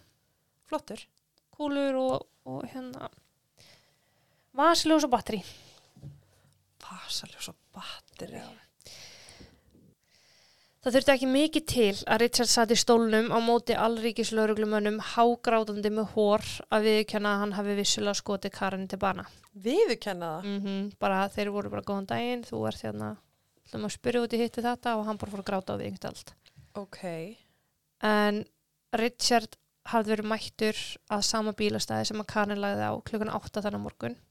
Flottur. 0.66 1.06
Kúlur 1.56 1.98
og, 2.00 2.28
og 2.50 2.66
hérna 2.72 3.10
vasaljós 4.56 5.06
og 5.06 5.12
batteri. 5.14 5.42
Vasaljós 6.86 7.52
og 7.52 7.60
batteri. 7.76 8.42
Það 10.86 10.94
þurfti 10.94 11.12
ekki 11.16 11.28
mikið 11.34 11.64
til 11.66 11.94
að 12.06 12.20
Richard 12.22 12.50
satt 12.52 12.70
í 12.70 12.76
stólnum 12.78 13.32
á 13.34 13.42
móti 13.42 13.74
allríkislauruglumönnum 13.74 15.00
hágrátandi 15.16 15.90
með 15.90 16.12
hór 16.12 16.44
að 16.70 16.86
viðkjanna 16.86 17.32
að 17.32 17.42
hann 17.42 17.56
hafi 17.58 17.78
vissulega 17.80 18.20
skotið 18.20 18.54
Karin 18.54 18.84
til 18.92 19.00
bana. 19.02 19.26
Viðurkenna 19.66 20.30
það. 20.36 20.46
Mm 20.52 20.92
Bara 21.02 21.24
þeir 21.34 21.50
voru 21.56 21.72
bara 21.74 21.86
góðan 21.88 22.06
daginn, 22.12 22.46
þú 22.46 22.62
ert 22.70 22.86
hérna, 22.86 23.10
ætlum 23.66 23.90
að 23.90 23.96
spyrja 23.96 24.22
út 24.28 24.38
í 24.38 24.42
hitti 24.44 24.62
þetta 24.68 24.96
og 25.00 25.10
hann 25.10 25.18
bara 25.18 25.34
fór 25.34 25.42
að 25.42 25.50
gráta 25.50 25.74
á 25.74 25.78
því 25.82 25.90
einhvern 25.90 26.12
allt. 26.12 26.34
Ok. 26.78 27.02
En 28.06 28.46
Richard 28.94 29.58
hafði 29.90 30.14
verið 30.14 30.32
mættur 30.36 30.86
að 31.10 31.28
sama 31.34 31.58
bílastæði 31.58 32.12
sem 32.12 32.22
að 32.22 32.30
Karin 32.30 32.62
lagði 32.62 32.86
á 32.86 32.94
klukkan 33.10 33.34
8 33.34 33.66
þannig 33.66 33.86
morgun 33.90 34.22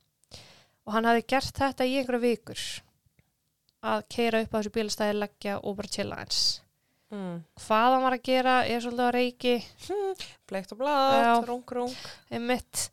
og 0.86 0.94
hann 0.94 1.10
hafði 1.10 1.26
gert 1.34 1.58
þetta 1.58 1.90
í 1.90 1.98
einhverja 1.98 2.26
vikur 2.30 2.62
að 3.84 4.04
keira 4.12 4.42
upp 4.44 4.54
á 4.54 4.58
þessu 4.58 4.74
bílastæði, 4.74 5.16
leggja 5.20 5.56
og 5.60 5.76
bara 5.78 5.92
chilla 5.96 6.20
eins. 6.22 6.42
Mm. 7.14 7.42
Hvað 7.66 7.94
hann 7.94 8.04
var 8.06 8.16
að 8.16 8.24
gera 8.26 8.54
er 8.66 8.82
svolítið 8.82 9.06
að 9.06 9.16
reiki, 9.18 9.54
Bleikt 10.48 10.72
og 10.74 10.80
blátt, 10.80 11.48
rung, 11.48 11.64
rung. 11.76 11.98
einmitt, 12.32 12.88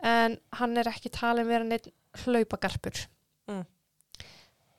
en 0.00 0.38
hann 0.60 0.80
er 0.80 0.88
ekki 0.88 1.12
talin 1.12 1.48
vera 1.48 1.66
neitt 1.66 1.90
hlaupagarpur. 2.24 3.04
Mm. 3.50 3.66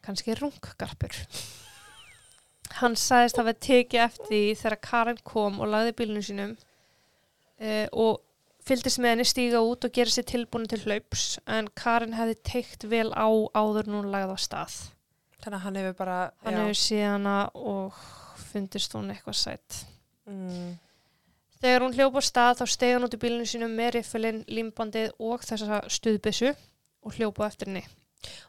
Kannski 0.01 0.35
runggarpur. 0.39 1.19
Hann 2.79 2.95
sagðist 2.97 3.37
að 3.37 3.51
við 3.51 3.61
tekið 3.67 4.03
eftir 4.07 4.27
því 4.31 4.41
þegar 4.63 4.81
Karen 4.87 5.23
kom 5.27 5.59
og 5.61 5.69
lagði 5.69 5.95
bílunum 5.99 6.25
sínum 6.25 6.53
uh, 6.55 7.87
og 7.91 8.21
fylgdist 8.65 9.01
með 9.01 9.15
henni 9.15 9.27
stíga 9.27 9.61
út 9.65 9.85
og 9.85 9.93
gera 9.93 10.13
sér 10.13 10.27
tilbúin 10.31 10.69
til 10.71 10.79
hlaups 10.85 11.35
en 11.49 11.69
Karen 11.77 12.15
hefði 12.17 12.37
teikt 12.47 12.87
vel 12.89 13.09
á 13.11 13.27
áður 13.53 13.89
en 13.89 13.97
hún 13.99 14.11
lagði 14.13 14.37
á 14.37 14.39
stað. 14.39 14.79
Þannig 15.41 15.57
að 15.57 15.63
hann 15.65 15.75
hefur 15.81 15.93
bara, 15.97 16.17
Hann 16.45 16.53
já. 16.53 16.59
hefur 16.61 16.79
séð 16.81 17.05
hana 17.11 17.35
og 17.55 17.93
fundist 18.51 18.93
hún 18.93 19.09
eitthvað 19.13 19.37
sætt. 19.39 19.85
Mm. 20.29 20.75
Þegar 21.61 21.81
hún 21.85 21.93
hljópa 21.97 22.21
á 22.21 22.23
stað 22.25 22.59
þá 22.61 22.65
stegi 22.73 22.93
hann 22.95 23.05
út 23.05 23.13
í 23.17 23.21
bílunum 23.21 23.45
sínum 23.49 23.73
með 23.77 23.91
riffilinn, 23.99 24.43
limbandið 24.49 25.11
og 25.21 25.41
þessa 25.45 25.81
stuðbissu 25.89 26.51
og 27.05 27.13
hljópa 27.17 27.45
eftir 27.47 27.69
henni. 27.69 27.83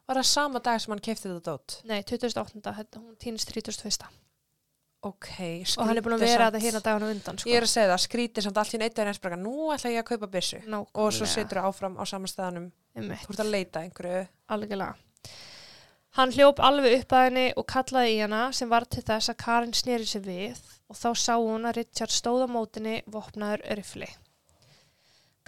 Var 0.06 0.16
það 0.20 0.28
sama 0.28 0.60
dag 0.60 0.80
sem 0.80 0.92
hann 0.92 1.00
keipti 1.00 1.28
þetta 1.28 1.44
dót? 1.48 1.78
Nei, 1.88 2.02
2008. 2.02 2.72
þetta- 2.76 3.00
Hún 3.00 3.16
týnist 3.16 3.48
31. 3.52 4.08
Ok, 5.02 5.26
skrítið 5.66 5.78
Og 5.78 5.86
hann 5.88 5.96
er 5.98 6.02
búin 6.02 6.14
að 6.14 6.20
vera 6.20 6.44
samt. 6.46 6.54
þetta 6.54 6.62
hérna 6.62 6.82
dagana 6.82 7.06
undan. 7.10 7.38
Sko. 7.38 7.50
Ég 7.50 7.56
er 7.56 7.62
að 7.62 7.72
segja 7.72 7.88
það, 7.90 8.02
skrítið 8.06 8.42
samt 8.42 8.56
allt 8.56 8.74
í 8.74 8.78
neitt 8.78 8.94
daginn 8.94 9.10
eftir 9.10 9.36
nú 9.42 9.54
ætla 9.74 9.90
ég 9.90 9.98
að 10.04 10.08
kaupa. 10.12 10.26
Nákvæmlega. 10.62 10.86
Og 10.94 11.12
svo 11.12 11.26
setur 11.26 11.58
það 11.58 11.68
áfram 11.72 11.96
á 11.98 12.04
saman 12.06 12.28
staðanum. 12.28 12.72
Þú 12.94 13.30
ert 13.32 13.42
að 13.42 13.50
leita 13.50 13.80
einhverju. 13.82 14.28
algjörlega. 14.48 14.94
Hann 16.12 16.32
hljóp 16.36 16.58
alveg 16.60 16.98
upp 17.00 17.14
að 17.16 17.22
henni 17.26 17.44
og 17.56 17.64
kallaði 17.72 18.16
í 18.16 18.20
hana 18.20 18.42
sem 18.52 18.68
var 18.68 18.84
til 18.84 19.00
þess 19.06 19.30
að 19.32 19.38
Karin 19.44 19.72
sneri 19.76 20.04
sér 20.08 20.24
við 20.26 20.58
og 20.92 20.98
þá 20.98 21.08
sá 21.16 21.34
hún 21.40 21.64
að 21.64 21.78
Richard 21.80 22.12
stóð 22.12 22.44
á 22.44 22.48
mótinni 22.52 22.98
vopnaður 23.08 23.62
rifli. 23.78 24.08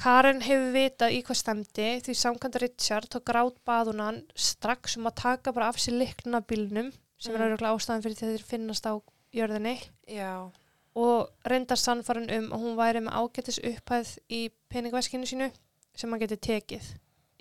Karin 0.00 0.40
hefur 0.42 0.72
vitað 0.74 1.14
í 1.14 1.20
hvað 1.22 1.38
stemdi 1.42 1.88
því 2.06 2.14
samkvæmda 2.18 2.62
Richard 2.64 3.10
tók 3.12 3.26
grátt 3.28 3.60
baðunan 3.68 4.22
strax 4.34 4.96
um 4.98 5.06
að 5.10 5.18
taka 5.20 5.52
bara 5.54 5.68
af 5.70 5.78
sér 5.78 5.98
likluna 6.00 6.40
bílnum 6.42 6.88
sem 7.18 7.34
Mm. 7.34 7.40
er 7.40 7.44
auðvitað 7.52 7.76
ástæðan 7.76 8.02
fyrir 8.02 8.16
því 8.18 8.32
þeir 8.32 8.44
finnast 8.48 8.86
á 8.90 8.92
jörðinni 9.32 9.76
Já. 10.08 10.50
og 10.96 11.30
reyndar 11.46 11.76
sannfarin 11.78 12.30
um 12.38 12.50
að 12.52 12.60
hún 12.64 12.76
væri 12.80 13.00
með 13.04 13.16
ágætis 13.20 13.60
upphæð 13.62 14.18
í 14.30 14.50
peningveskinu 14.68 15.26
sínu 15.28 15.52
sem 15.94 16.10
hann 16.10 16.20
geti 16.20 16.36
tekið 16.36 16.90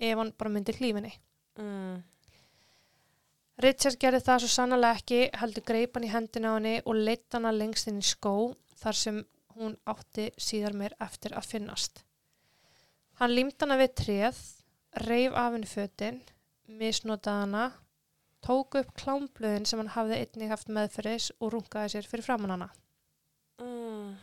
ef 0.00 0.18
hann 0.18 0.32
bara 0.38 0.50
myndi 0.50 0.72
hlífinni. 0.76 1.12
Mm. 1.58 2.02
Richard 3.62 4.00
gerði 4.02 4.20
það 4.26 4.40
svo 4.42 4.50
sannlega 4.50 4.98
ekki, 4.98 5.20
heldur 5.38 5.64
greip 5.68 5.94
hann 5.94 6.06
í 6.08 6.10
hendina 6.10 6.50
á 6.50 6.56
henni 6.56 6.74
og 6.82 6.98
leitt 6.98 7.36
hana 7.36 7.52
lengst 7.54 7.86
inn 7.90 8.00
í 8.02 8.06
skó 8.06 8.34
þar 8.80 8.98
sem 8.98 9.20
hún 9.54 9.76
átti 9.86 10.30
síðar 10.40 10.74
meir 10.74 10.96
eftir 11.04 11.36
að 11.38 11.50
finnast. 11.52 12.02
Hann 13.20 13.30
límt 13.30 13.62
hana 13.62 13.78
við 13.78 13.94
tréð, 14.00 14.40
reif 15.06 15.38
af 15.38 15.54
henni 15.54 15.70
fötin, 15.70 16.18
misnotaði 16.66 17.44
hana, 17.44 17.68
tók 18.42 18.74
upp 18.80 18.90
klámblöðin 18.98 19.68
sem 19.70 19.78
hann 19.80 19.94
hafði 19.94 20.18
einnig 20.24 20.50
haft 20.50 20.72
meðferðis 20.74 21.30
og 21.38 21.54
rungaði 21.54 21.94
sér 21.94 22.10
fyrir 22.10 22.26
framann 22.26 22.56
hana. 22.56 22.70
Mm. 23.62 24.16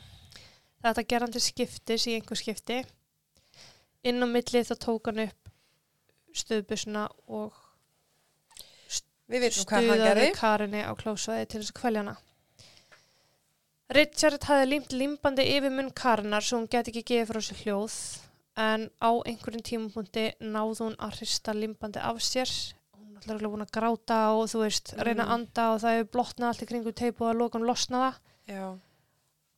Þetta 0.84 1.08
gerði 1.08 1.26
hann 1.26 1.38
til 1.38 1.46
skiptis 1.46 2.08
í 2.10 2.18
einhver 2.18 2.40
skipti. 2.40 2.82
Inn 4.04 4.20
á 4.20 4.28
milli 4.28 4.66
þá 4.68 4.76
tók 4.76 5.08
hann 5.08 5.24
upp 5.24 5.52
stöðbusuna 6.36 7.08
og 7.32 7.61
Við 9.32 9.46
veitum 9.46 9.66
hvað 9.70 9.78
hann 9.78 9.88
stuðaði 9.88 10.10
gerði. 10.10 10.28
Karinni 10.38 10.82
á 10.84 10.92
klósvæði 11.00 11.48
til 11.48 11.62
þess 11.62 11.72
að 11.74 11.80
kvelja 11.82 12.04
hana. 12.04 12.16
Richard 13.92 14.44
hafði 14.48 14.68
límt 14.72 14.94
limbandi 14.96 15.46
yfir 15.52 15.74
munn 15.76 15.90
Karinnar 15.96 16.46
svo 16.46 16.62
hún 16.62 16.70
geti 16.72 16.94
ekki 16.94 17.04
gefið 17.10 17.32
frá 17.32 17.42
sér 17.44 17.60
hljóð 17.66 17.96
en 18.62 18.86
á 19.04 19.12
einhverjum 19.28 19.64
tímapunkti 19.68 20.24
náði 20.44 20.78
hún 20.86 20.96
að 21.00 21.18
hrista 21.20 21.56
limbandi 21.56 22.00
af 22.04 22.22
sér. 22.24 22.52
Hún 22.96 23.18
er 23.20 23.34
alltaf 23.36 23.52
búin 23.52 23.66
að 23.66 23.74
gráta 23.76 24.20
og 24.38 24.48
þú 24.52 24.62
veist, 24.64 24.94
reyna 24.96 25.26
að 25.26 25.28
Mm. 25.28 25.36
anda 25.36 25.66
og 25.74 25.82
það 25.84 25.98
hefur 25.98 26.12
blotnað 26.16 26.48
allt 26.52 26.64
í 26.64 26.70
kringu 26.72 26.94
teipu 26.96 27.26
og 27.26 27.32
að 27.34 27.40
lokum 27.42 27.68
losna 27.68 28.00
það 28.06 28.16
Já. 28.56 28.80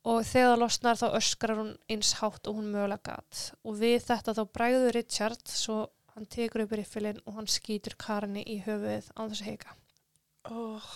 og 0.06 0.18
þegar 0.26 0.50
það 0.54 0.62
losnar 0.64 0.98
þá 1.02 1.08
öskrar 1.22 1.58
hún 1.62 1.72
eins 1.90 2.14
hátt 2.20 2.48
og 2.50 2.56
hún 2.58 2.72
mögulega 2.74 3.04
gat 3.04 3.52
og 3.64 3.78
við 3.78 4.02
þetta 4.10 4.34
þá 4.34 4.44
bræður 4.58 4.94
Richard 4.98 5.46
svo 5.48 5.78
hann 6.14 6.28
tekur 6.30 6.64
upp 6.66 6.76
riffilinn 6.78 7.22
og 7.26 7.38
hann 7.40 7.50
skýtur 7.50 7.96
Karinni 8.00 8.44
í 8.46 8.60
höfuðið 8.66 9.10
án 9.18 9.32
þess 9.32 9.42
að 9.44 9.50
heika. 9.50 9.76
Oh. 10.52 10.90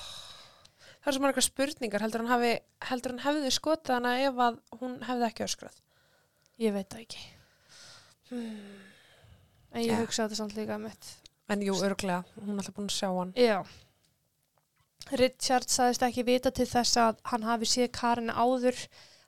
Það 1.02 1.10
er 1.12 1.16
svo 1.16 1.24
margar 1.24 1.46
spurningar. 1.46 2.04
Heldur 2.04 2.24
hann, 2.24 2.32
hafi, 2.34 2.52
heldur 2.90 3.14
hann 3.16 3.24
hefði 3.24 3.52
skotið 3.56 3.96
hana 3.96 4.14
ef 4.26 4.42
að 4.48 4.60
hún 4.82 4.98
hefði 5.08 5.28
ekki 5.30 5.46
öskrað? 5.48 5.80
Ég 6.62 6.76
veit 6.76 6.90
það 6.92 7.04
ekki. 7.06 7.26
Hmm. 8.30 8.78
En 9.72 9.82
ég 9.84 9.94
Ja. 9.94 10.00
hugsa 10.02 10.26
þetta 10.28 10.40
samt 10.42 10.56
líka 10.58 10.78
mitt. 10.82 11.12
En 11.50 11.62
jú, 11.62 11.74
örglega. 11.80 12.26
Hún 12.36 12.54
er 12.54 12.58
alltaf 12.60 12.76
búin 12.76 12.90
að 12.90 12.98
sjá 12.98 13.10
hann. 13.18 13.34
Já. 13.38 13.64
Richard 15.12 15.70
sagðist 15.72 16.04
ekki 16.04 16.26
vita 16.28 16.52
til 16.52 16.66
þess 16.68 16.98
að 17.00 17.20
hann 17.32 17.44
hafi 17.48 17.66
séð 17.66 17.92
Karinni 17.96 18.34
áður. 18.34 18.88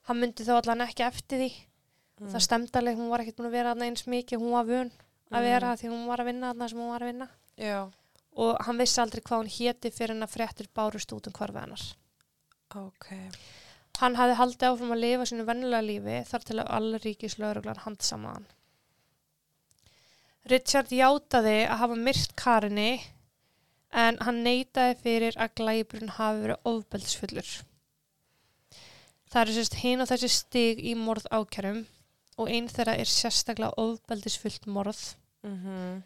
Hann 0.09 0.19
myndi 0.19 0.43
þá 0.43 0.57
allan 0.59 0.81
ekki 0.83 1.05
eftir 1.05 1.39
því. 1.39 1.51
Mm. 2.19 2.31
Það 2.33 2.43
stemdi 2.43 2.75
alveg, 2.75 2.97
hún 2.99 3.09
var 3.09 3.19
ekkert 3.23 3.37
búin 3.37 3.47
að 3.47 3.55
vera 3.55 3.71
þarna 3.73 3.85
eins 3.87 4.03
mikið, 4.05 4.41
hún 4.41 4.51
var 4.51 4.65
vön 4.67 4.91
að 5.31 5.39
Mm. 5.41 5.47
vera 5.49 5.75
því 5.77 5.89
hún 5.93 6.05
var 6.07 6.19
að 6.23 6.25
vinna 6.31 6.51
þarna 6.53 6.69
sem 6.69 6.79
hún 6.79 6.89
var 6.93 7.01
að 7.01 7.11
vinna. 7.11 7.27
Já. 7.57 7.91
Og 8.39 8.57
hann 8.65 8.77
vissi 8.77 9.01
aldrei 9.01 9.21
hvað 9.21 9.41
hún 9.43 9.51
héti 9.57 9.91
fyrir 9.91 10.13
hann 10.15 10.23
að 10.27 10.33
fréttir 10.35 10.67
bárust 10.75 11.11
út 11.13 11.27
um 11.27 11.33
hvarfi 11.33 11.59
hennar. 11.59 11.83
Ok. 12.75 13.07
Hann 13.99 14.15
hafði 14.15 14.35
haldið 14.39 14.67
áfram 14.69 14.91
að 14.95 15.01
lifa 15.03 15.25
sínu 15.27 15.45
vennilega 15.45 15.83
lífi 15.83 16.17
þar 16.29 16.43
til 16.47 16.59
að 16.59 16.69
alla 16.77 16.97
ríkis 17.03 17.37
lauruglan 17.37 17.81
handsamaðan. 17.83 18.45
Richard 20.49 20.89
játaði 20.95 21.57
að 21.67 21.77
hafa 21.83 21.95
myrt 21.99 22.35
Karinni 22.39 22.91
en 23.91 24.17
hann 24.23 24.43
neitaði 24.45 24.95
fyrir 25.03 25.37
að 25.41 25.53
glæbrun 25.59 26.13
hafi 26.15 26.43
verið 26.45 26.69
ofbeldsfullur. 26.71 27.49
Það 29.29 29.41
eru 29.43 29.55
sérst 29.59 29.77
hinn 29.83 30.01
og 30.01 30.09
þessi 30.09 30.29
stig 30.33 30.79
í 30.81 30.95
morð 30.97 31.27
ákjærum 31.29 31.83
og 32.39 32.51
einn 32.51 32.69
þeirra 32.71 32.95
er 32.99 33.09
sérstaklega 33.09 33.75
ofbeldisfullt 33.81 34.69
morð 34.71 35.01
Mm 35.47 36.01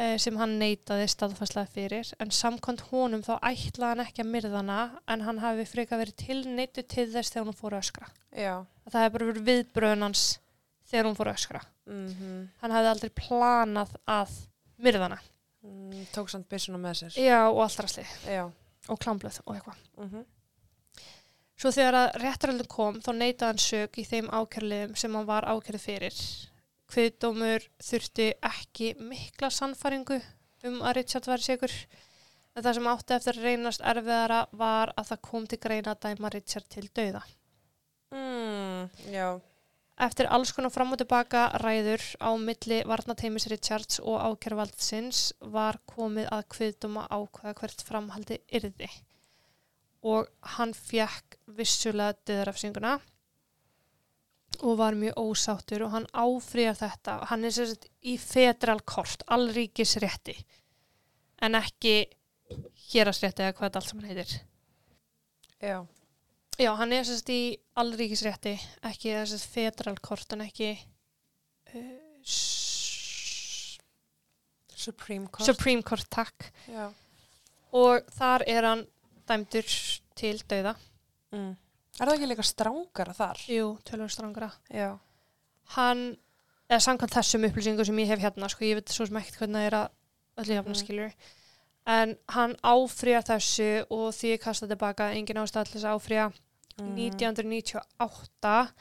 eh, 0.00 0.16
sem 0.16 0.36
hann 0.40 0.54
neitaði 0.60 1.08
staðfæslega 1.12 1.68
fyrir 1.68 2.12
en 2.22 2.30
samkvæmt 2.32 2.86
honum 2.88 3.20
þá 3.24 3.34
ætlaði 3.44 3.90
hann 3.90 4.04
ekki 4.06 4.22
að 4.24 4.30
myrða 4.32 4.62
hana 4.62 4.78
en 5.12 5.24
hann 5.26 5.42
hafi 5.42 5.66
freka 5.68 5.98
verið 6.00 6.16
tilneittu 6.22 6.84
til 6.88 7.10
þess 7.12 7.34
þegar 7.34 7.50
hún 7.50 7.58
fór 7.58 7.76
öskra. 7.76 8.08
Það 8.88 9.04
hefði 9.04 9.12
bara 9.18 9.28
verið 9.28 9.50
viðbröðun 9.50 10.06
hans 10.08 10.22
þegar 10.88 11.10
hún 11.10 11.18
fór 11.18 11.32
öskra. 11.34 11.60
Mm 11.90 12.48
Hann 12.62 12.76
hefði 12.78 12.92
aldrei 12.94 13.12
planað 13.20 13.94
að 14.06 14.36
myrða 14.82 15.08
hana. 15.10 15.20
mm, 15.62 16.06
tók 16.14 16.30
samt 16.32 16.48
byssuna 16.48 16.80
með 16.80 17.02
sér. 17.02 17.18
Já, 17.20 17.40
og 17.50 17.60
allt 17.66 17.80
rastli. 17.84 18.06
Já. 18.26 18.46
Og 18.88 18.98
klámblöð 18.98 19.42
og 19.44 19.56
eitthvað. 19.56 19.82
Mm 19.98 20.24
Svo 21.62 21.70
þegar 21.70 21.94
að 21.94 22.16
réttaröldin 22.18 22.66
kom 22.66 22.96
þá 22.98 23.12
neitaði 23.14 23.48
hann 23.52 23.60
sök 23.62 23.98
í 24.02 24.02
þeim 24.02 24.28
ákjörliðum 24.34 24.96
sem 24.98 25.12
hann 25.14 25.26
var 25.28 25.44
ákjörð 25.46 25.84
fyrir. 25.84 26.16
Kviðdómur 26.90 27.66
þurfti 27.86 28.24
ekki 28.48 28.88
mikla 28.98 29.50
sannfæringu 29.54 30.16
um 30.66 30.80
að 30.82 30.96
Richard 30.98 31.28
væri 31.30 31.46
sigur. 31.46 31.76
En 32.56 32.64
það 32.66 32.74
sem 32.80 32.88
átti 32.90 33.14
eftir 33.14 33.38
að 33.38 33.46
reynast 33.46 33.84
erfiðara 33.92 34.40
var 34.64 34.90
að 34.96 35.12
það 35.12 35.22
kom 35.28 35.46
til 35.46 35.60
greina 35.62 35.94
að 35.94 36.02
dæma 36.08 36.32
Richard 36.34 36.66
til 36.74 36.84
dauða. 36.98 37.22
Mm, 38.10 38.90
já. 39.14 39.28
Eftir 40.08 40.32
alls 40.34 40.50
konar 40.56 40.74
fram 40.74 40.90
og 40.96 40.98
tilbaka 41.04 41.44
ræður 41.62 42.08
á 42.18 42.34
milli 42.42 42.82
varnateimis 42.90 43.46
Richards 43.54 44.02
og 44.02 44.18
ákjörvaldsins 44.18 45.22
var 45.54 45.78
komið 45.94 46.26
að 46.26 46.44
kviðdóma 46.58 47.06
ákveða 47.06 47.56
hvert 47.62 47.86
framhaldi 47.86 48.42
yrði. 48.50 48.90
Og 50.02 50.26
hann 50.56 50.72
fekk 50.74 51.38
vissulega 51.56 52.16
döðrafsinguna 52.26 52.96
og 54.62 54.76
var 54.78 54.94
mjög 54.98 55.18
ósáttur 55.18 55.86
og 55.86 55.92
hann 55.94 56.06
áfrýjar 56.12 56.76
þetta. 56.78 57.16
Hann 57.30 57.46
er 57.46 57.54
sérst 57.54 57.88
í 58.04 58.16
federal 58.20 58.82
kort, 58.86 59.24
allríkis 59.32 59.96
rétti, 60.02 60.36
en 61.42 61.56
ekki 61.58 61.94
hérasrétti 62.92 63.46
eða 63.46 63.56
hvað 63.58 63.80
allt 63.80 63.90
saman 63.90 64.10
heitir. 64.10 64.36
Já. 65.62 65.78
Já, 66.60 66.70
hann 66.78 66.92
er 66.92 67.06
sérst 67.08 67.30
í 67.32 67.42
allríkisrétti, 67.80 68.56
ekki 68.86 69.14
þessast 69.16 69.50
federal 69.50 69.96
kort 70.04 70.34
en 70.36 70.44
ekki 70.44 70.74
uh, 71.72 72.32
Supreme 74.82 75.30
Court. 75.30 75.46
Supreme 75.46 75.82
Court, 75.86 76.06
takk. 76.12 76.50
Já. 76.68 76.90
Og 77.72 78.10
þar 78.12 78.44
er 78.50 78.68
hann 78.68 78.84
dæmdur 79.28 79.68
til 80.18 80.42
dauða. 80.48 80.74
Mm. 81.32 81.52
Er 82.00 82.06
það 82.08 82.14
ekki 82.16 82.28
líka 82.30 82.44
strángara 82.46 83.14
þar? 83.16 83.40
Jú, 83.52 83.66
tölur 83.84 84.10
strangara. 84.12 84.50
Já. 84.72 84.98
Hann, 85.76 86.16
eða 86.70 86.80
samkvæmt 86.86 87.14
þessum 87.16 87.44
upplýsingum 87.48 87.84
sem 87.88 88.00
ég 88.02 88.08
hef 88.12 88.20
hérna, 88.24 88.48
sko, 88.48 88.64
ég 88.64 88.78
veit 88.80 88.88
svo 88.92 89.04
ekkert 89.06 89.38
hvernig 89.40 89.60
það 89.60 89.66
er 89.66 89.76
að 89.78 89.88
öllu 90.42 90.54
jafna 90.56 90.72
Mm. 90.72 90.80
skilur. 90.82 91.12
En 91.86 92.16
hann 92.28 92.54
áfrýjar 92.62 93.24
þessu 93.26 93.86
og 93.90 94.12
því 94.14 94.32
ég 94.36 94.40
kasta 94.40 94.66
tilbaka 94.66 95.10
engin 95.12 95.36
ástæð 95.42 95.64
til 95.64 95.80
þess 95.80 95.84
að 95.84 95.96
áfrýja. 95.98 96.32
Mm. 96.80 96.94
1998 96.96 98.72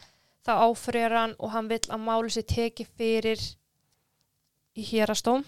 þá 0.45 0.51
áfrýjar 0.65 1.15
hann 1.17 1.35
og 1.39 1.51
hann 1.51 1.67
vill 1.69 1.87
að 1.89 1.99
máli 2.05 2.31
sér 2.33 2.45
teki 2.47 2.85
fyrir 2.97 3.41
í 4.77 4.83
hérastóm, 4.87 5.43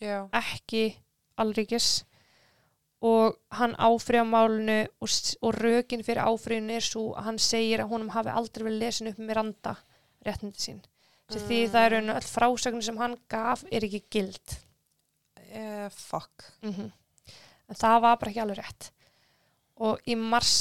Já. 0.00 0.28
ekki 0.32 0.96
allríkis 1.38 2.04
og 3.02 3.38
hann 3.58 3.74
áfrýjar 3.82 4.26
málinu 4.28 4.78
og, 5.02 5.14
og 5.42 5.58
rökin 5.58 6.04
fyrir 6.06 6.22
áfrýjun 6.22 6.70
er 6.70 6.84
svo 6.86 7.08
að 7.16 7.28
hann 7.28 7.40
segir 7.42 7.82
að 7.82 7.94
honum 7.94 8.12
hafi 8.14 8.30
aldrei 8.30 8.68
vel 8.68 8.78
lesin 8.78 9.10
upp 9.10 9.18
Miranda 9.18 9.76
réttindi 10.26 10.62
sín. 10.62 10.82
Sem 11.32 11.42
því 11.48 11.60
það 11.72 11.86
er 11.86 11.94
raun 11.96 12.12
og 12.12 12.18
öll 12.20 12.28
frásögnin 12.28 12.84
sem 12.84 13.00
hann 13.00 13.16
gaf 13.32 13.64
er 13.72 13.86
ekki 13.86 14.02
gild. 14.12 14.58
Uh, 15.52 15.88
fuck. 15.90 16.52
Mm 16.62 16.90
En 17.70 17.78
það 17.78 18.00
var 18.04 18.16
bara 18.20 18.30
ekki 18.30 18.40
alveg 18.42 18.58
rétt. 18.58 18.86
Og 19.80 20.00
í 20.04 20.16
mars 20.18 20.56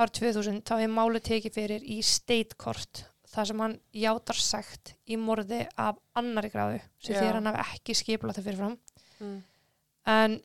ár 0.00 0.08
2000 0.08 0.62
þá 0.64 0.74
er 0.78 0.92
máli 0.92 1.20
tekið 1.20 1.52
fyrir 1.52 1.82
í 1.84 1.98
state 2.06 2.56
court 2.56 3.02
þar 3.30 3.48
sem 3.50 3.60
hann 3.60 3.74
játar 3.92 4.38
sagt 4.40 4.94
í 5.04 5.18
morði 5.20 5.66
af 5.78 5.98
annari 6.18 6.50
gráðu 6.50 6.80
sem 6.98 7.14
Já. 7.14 7.18
því 7.20 7.26
að 7.26 7.36
hann 7.36 7.50
hafi 7.50 7.66
ekki 7.66 7.96
skipulagt 7.98 8.40
það 8.40 8.48
fyrirfram. 8.48 8.78
Mm. 9.20 9.36
En 10.10 10.38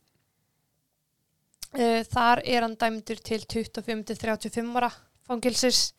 þar 1.75 2.41
er 2.47 2.63
hann 2.63 2.77
dæmdur 2.79 3.19
til 3.19 3.43
25-35 3.43 4.77
ára 4.79 4.91
fangilsis 5.27 5.89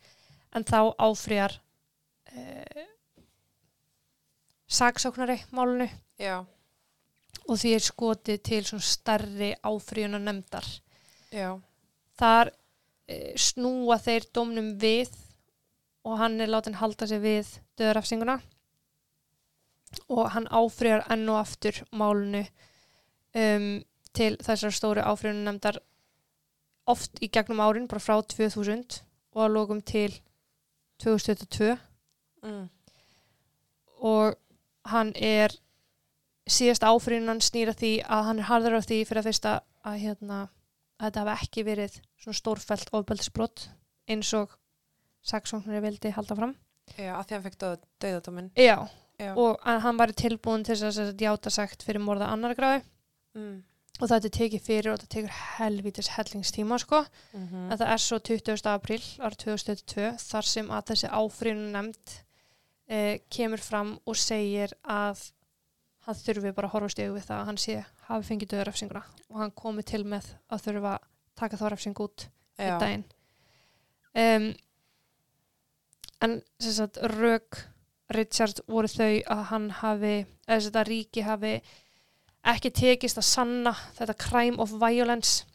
en 0.55 0.65
þá 0.65 0.93
áfrýjar 0.97 1.57
uh, 2.33 2.85
saksóknari 4.67 5.39
málunu 5.55 5.87
Já. 6.19 6.43
og 7.47 7.55
því 7.59 7.73
er 7.75 7.85
skotið 7.85 8.43
til 8.43 8.63
svona 8.67 8.83
stærri 8.83 9.53
áfríunar 9.63 10.23
nefndar. 10.23 10.65
Já. 11.31 11.55
Þar 12.17 12.51
e, 13.07 13.35
snúa 13.39 13.99
þeir 14.01 14.27
domnum 14.35 14.73
við 14.81 15.13
og 16.07 16.17
hann 16.19 16.39
er 16.41 16.51
látin 16.51 16.77
halda 16.79 17.07
sig 17.07 17.21
við 17.23 17.51
döðrafsinguna 17.79 18.39
og 20.11 20.31
hann 20.33 20.49
áfríjar 20.51 21.05
enn 21.13 21.27
og 21.31 21.39
aftur 21.39 21.79
málunu 21.95 22.43
um, 23.37 23.77
til 24.17 24.33
þessar 24.43 24.73
stóru 24.75 25.03
áfríunar 25.05 25.45
nefndar 25.47 25.79
oft 26.87 27.19
í 27.21 27.29
gegnum 27.29 27.59
árin, 27.63 27.87
bara 27.91 27.99
frá 28.03 28.15
2000 28.23 29.01
og 29.35 29.43
að 29.45 29.53
lókum 29.57 29.81
til 29.85 30.11
2022 31.03 31.77
Mm. 32.43 32.67
og 34.05 34.35
hann 34.87 35.09
er 35.15 35.51
síðast 36.47 36.85
áfríðunan 36.85 37.41
snýra 37.43 37.73
því 37.75 37.89
að 38.05 38.21
hann 38.29 38.39
er 38.39 38.47
harður 38.47 38.77
á 38.77 38.81
því 38.85 38.99
fyrir 39.09 39.21
að 39.23 39.27
fyrsta 39.31 39.53
að 39.89 39.97
hérna 40.03 40.37
að 40.97 41.07
þetta 41.09 41.23
hafi 41.25 41.47
ekki 41.47 41.63
verið 41.67 41.97
svona 42.21 42.37
stórfælt 42.39 42.93
ofbeldisbrot 42.95 43.65
eins 44.07 44.29
og 44.37 44.53
saksóknari 45.27 45.81
vildi 45.83 46.13
halda 46.15 46.37
fram 46.39 46.53
Já, 46.95 47.17
að 47.19 47.25
því 47.27 47.35
hann 47.35 47.43
fekk 47.49 47.57
döðadóminn. 47.99 48.51
Já, 48.55 48.77
Já. 49.19 49.33
og 49.35 49.57
að 49.67 49.81
hann 49.83 49.97
var 49.99 50.13
tilbúin 50.15 50.63
til 50.63 50.77
þess 50.79 51.01
að 51.03 51.19
játa 51.25 51.51
sagt 51.51 51.83
fyrir 51.83 51.99
morða 52.05 52.29
annar 52.31 52.55
gráði 52.55 52.83
Mm. 53.35 53.57
Og 53.97 54.09
þetta 54.09 54.29
er 54.29 54.35
tekið 54.37 54.63
fyrir 54.63 54.91
og 54.91 54.99
þetta 54.99 55.13
tekur 55.15 55.35
helvítis 55.57 56.11
hellingstíma 56.15 56.77
sko. 56.81 57.03
Mm 57.33 57.47
en 57.71 57.77
það 57.77 57.93
er 57.93 58.03
svo 58.03 58.19
20. 58.19 58.69
apríl 58.71 59.01
árið 59.19 59.37
2022 59.45 60.11
þar 60.21 60.45
sem 60.45 60.71
að 60.71 60.85
þessi 60.91 61.07
áfríðun 61.09 61.71
nefnd 61.73 62.15
eh, 62.87 63.19
kemur 63.29 63.59
fram 63.59 63.99
og 64.05 64.15
segir 64.15 64.73
að 64.83 65.31
hann 66.07 66.15
þurfi 66.15 66.53
bara 66.55 66.67
að 66.67 66.73
horfast 66.73 66.99
við 66.99 67.23
það 67.25 67.39
að 67.39 67.47
hann 67.49 67.57
sé 67.57 67.85
hafi 68.07 68.27
fengið 68.29 68.53
döðrafsinguna 68.53 69.03
og 69.29 69.41
hann 69.41 69.51
komi 69.51 69.83
til 69.83 70.03
með 70.05 70.29
að 70.47 70.63
þurfa 70.67 70.93
að 70.95 71.07
taka 71.37 71.59
þá 71.59 71.65
rafsing 71.69 71.99
út 71.99 72.27
í 72.57 72.69
daginn. 72.81 73.03
Um, 74.17 74.47
en 76.25 76.39
sem 76.63 76.73
sagt 76.73 76.97
rauk 77.13 77.59
Richard 78.15 78.63
voru 78.71 78.87
þau 78.87 79.19
að 79.35 79.43
hann 79.51 79.67
hafi 79.81 80.15
eða 80.47 80.59
sem 80.61 80.69
þetta 80.69 80.85
ríki 80.87 81.25
hafi 81.27 81.53
ekki 82.53 82.71
tekist 82.71 83.17
að 83.19 83.27
sanna 83.27 83.73
þetta 83.97 84.15
crime 84.23 84.57
of 84.63 84.71
violence 84.81 85.45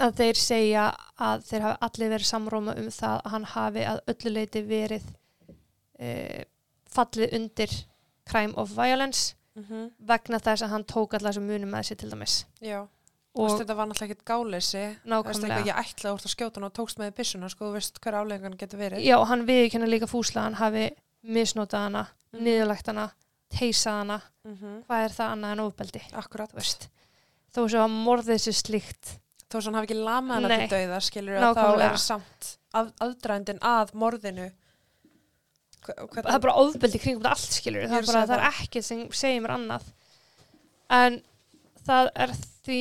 að 0.00 0.14
þeir 0.20 0.38
segja 0.38 0.84
að 1.20 1.42
þeir 1.48 1.64
hafi 1.66 1.78
allir 1.88 2.12
verið 2.14 2.28
samróma 2.30 2.76
um 2.78 2.88
það 2.94 3.16
að 3.18 3.30
hann 3.34 3.48
hafi 3.54 3.82
að 3.90 4.00
öllu 4.12 4.32
leiti 4.36 4.62
verið 4.68 5.08
e, 5.98 6.44
fallið 6.94 7.34
undir 7.40 7.74
crime 8.30 8.54
of 8.56 8.72
violence 8.76 9.34
Mm 9.58 9.88
vegna 10.06 10.38
þess 10.40 10.62
að 10.62 10.70
hann 10.72 10.84
tók 10.88 11.14
allar 11.18 11.34
sem 11.34 11.42
munum 11.44 11.68
með 11.74 11.88
sér 11.90 11.98
til 12.00 12.08
dæmis 12.12 12.36
Já. 12.64 12.78
Og 13.34 13.44
og 13.50 13.58
þetta 13.60 13.74
var 13.76 13.86
náttúrulega 13.90 14.14
ekkert 14.14 14.24
gáleysi. 14.30 14.78
Veist 14.78 15.10
nákvæmlega 15.10 15.58
ég 15.66 15.80
ætla 15.82 16.12
úr 16.14 16.22
að 16.24 16.32
skjóta 16.32 16.58
hann 16.58 16.66
og 16.68 16.72
tókst 16.74 16.98
með 16.98 17.10
byssuna, 17.18 17.48
sko, 17.50 17.66
þú 17.68 17.74
veist 17.76 17.98
hver 18.02 18.16
aflegan 18.20 18.56
getur 18.58 18.78
verið. 18.80 19.04
já, 19.04 19.16
hann 19.26 19.44
viðkynna 19.46 19.86
líka 19.90 20.06
fúsla 20.10 20.42
hann 20.46 20.54
hafi 20.58 20.86
misnotað 21.26 21.84
hana, 21.86 22.06
Mhm. 22.32 22.42
niðurlegt 22.46 22.86
hana 22.86 23.10
teysað 23.50 23.98
hana, 24.02 24.20
Mm 24.46 24.76
hvað 24.88 25.04
er 25.04 25.14
það 25.16 25.32
annað 25.34 25.52
en 25.56 25.60
ofbeldi, 25.66 26.00
Akkurat. 26.16 26.50
þú 26.52 26.60
veist 26.60 26.88
þó 27.54 27.60
svo 27.68 27.82
að 27.84 27.96
morðið 28.06 28.38
sér 28.44 28.56
slíkt. 28.60 29.10
Þó 29.50 29.56
sem 29.58 29.66
hann 29.74 29.78
hafi 29.80 29.88
ekki 29.90 29.98
lamað 30.06 30.34
hana 30.38 30.48
Nei. 30.48 30.58
til 30.68 30.70
dauða, 30.78 31.00
skilur 31.02 31.42
að 31.42 31.56
þá 31.58 31.84
er 31.90 31.96
samt 31.98 32.50
að, 32.78 32.92
aðdrandin 33.02 33.58
að 33.66 33.92
morðinu. 33.98 34.50
Hva- 35.80 35.96
Hvernig, 35.96 36.26
það 36.28 36.34
er 36.36 36.44
bara 36.44 36.54
ofbeldi 36.60 36.98
kringum 37.00 37.22
þetta 37.24 37.32
allt 37.34 37.56
skilur 37.56 37.86
það 37.88 37.98
er 37.98 38.06
bara, 38.10 38.22
það 38.28 38.36
er 38.36 38.46
ekkert 38.50 38.84
sem 38.86 39.02
segir 39.16 39.42
mér 39.42 39.54
annað. 39.56 39.86
En 40.90 41.16
það 41.86 42.10
er 42.14 42.34
því 42.66 42.80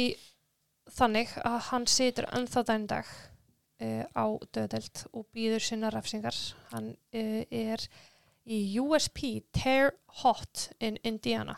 þannig 0.99 1.33
að 1.45 1.57
hann 1.69 1.87
situr 1.87 2.27
ennþá 2.35 2.63
dæn 2.67 2.87
dag 2.91 3.07
uh, 3.81 4.03
á 4.19 4.25
döðdelt 4.53 5.05
og 5.13 5.25
býður 5.33 5.63
sinna 5.63 5.89
refsingar. 5.95 6.35
Hann 6.73 6.91
uh, 7.15 7.43
er 7.49 7.87
í 8.49 8.61
USP 8.81 9.43
Terre 9.55 9.93
Hot 10.23 10.69
in 10.81 10.97
Indiana. 11.05 11.55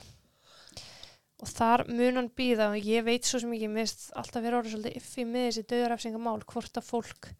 Og 1.41 1.49
þar 1.49 1.87
mun 1.89 2.19
hann 2.19 2.31
býða 2.37 2.69
og 2.73 2.85
ég 2.85 3.05
veit 3.07 3.25
svo 3.25 3.39
sem 3.41 3.53
ekki 3.55 3.69
mist 3.71 4.09
alltaf 4.19 4.43
vera 4.43 4.59
orðið 4.59 4.75
svolítið 4.75 4.97
iffi 4.99 5.25
með 5.25 5.47
þessi 5.47 5.63
döðarefsingamál 5.71 6.41
hvort 6.45 6.77
að 6.77 6.89
fólk 6.89 7.31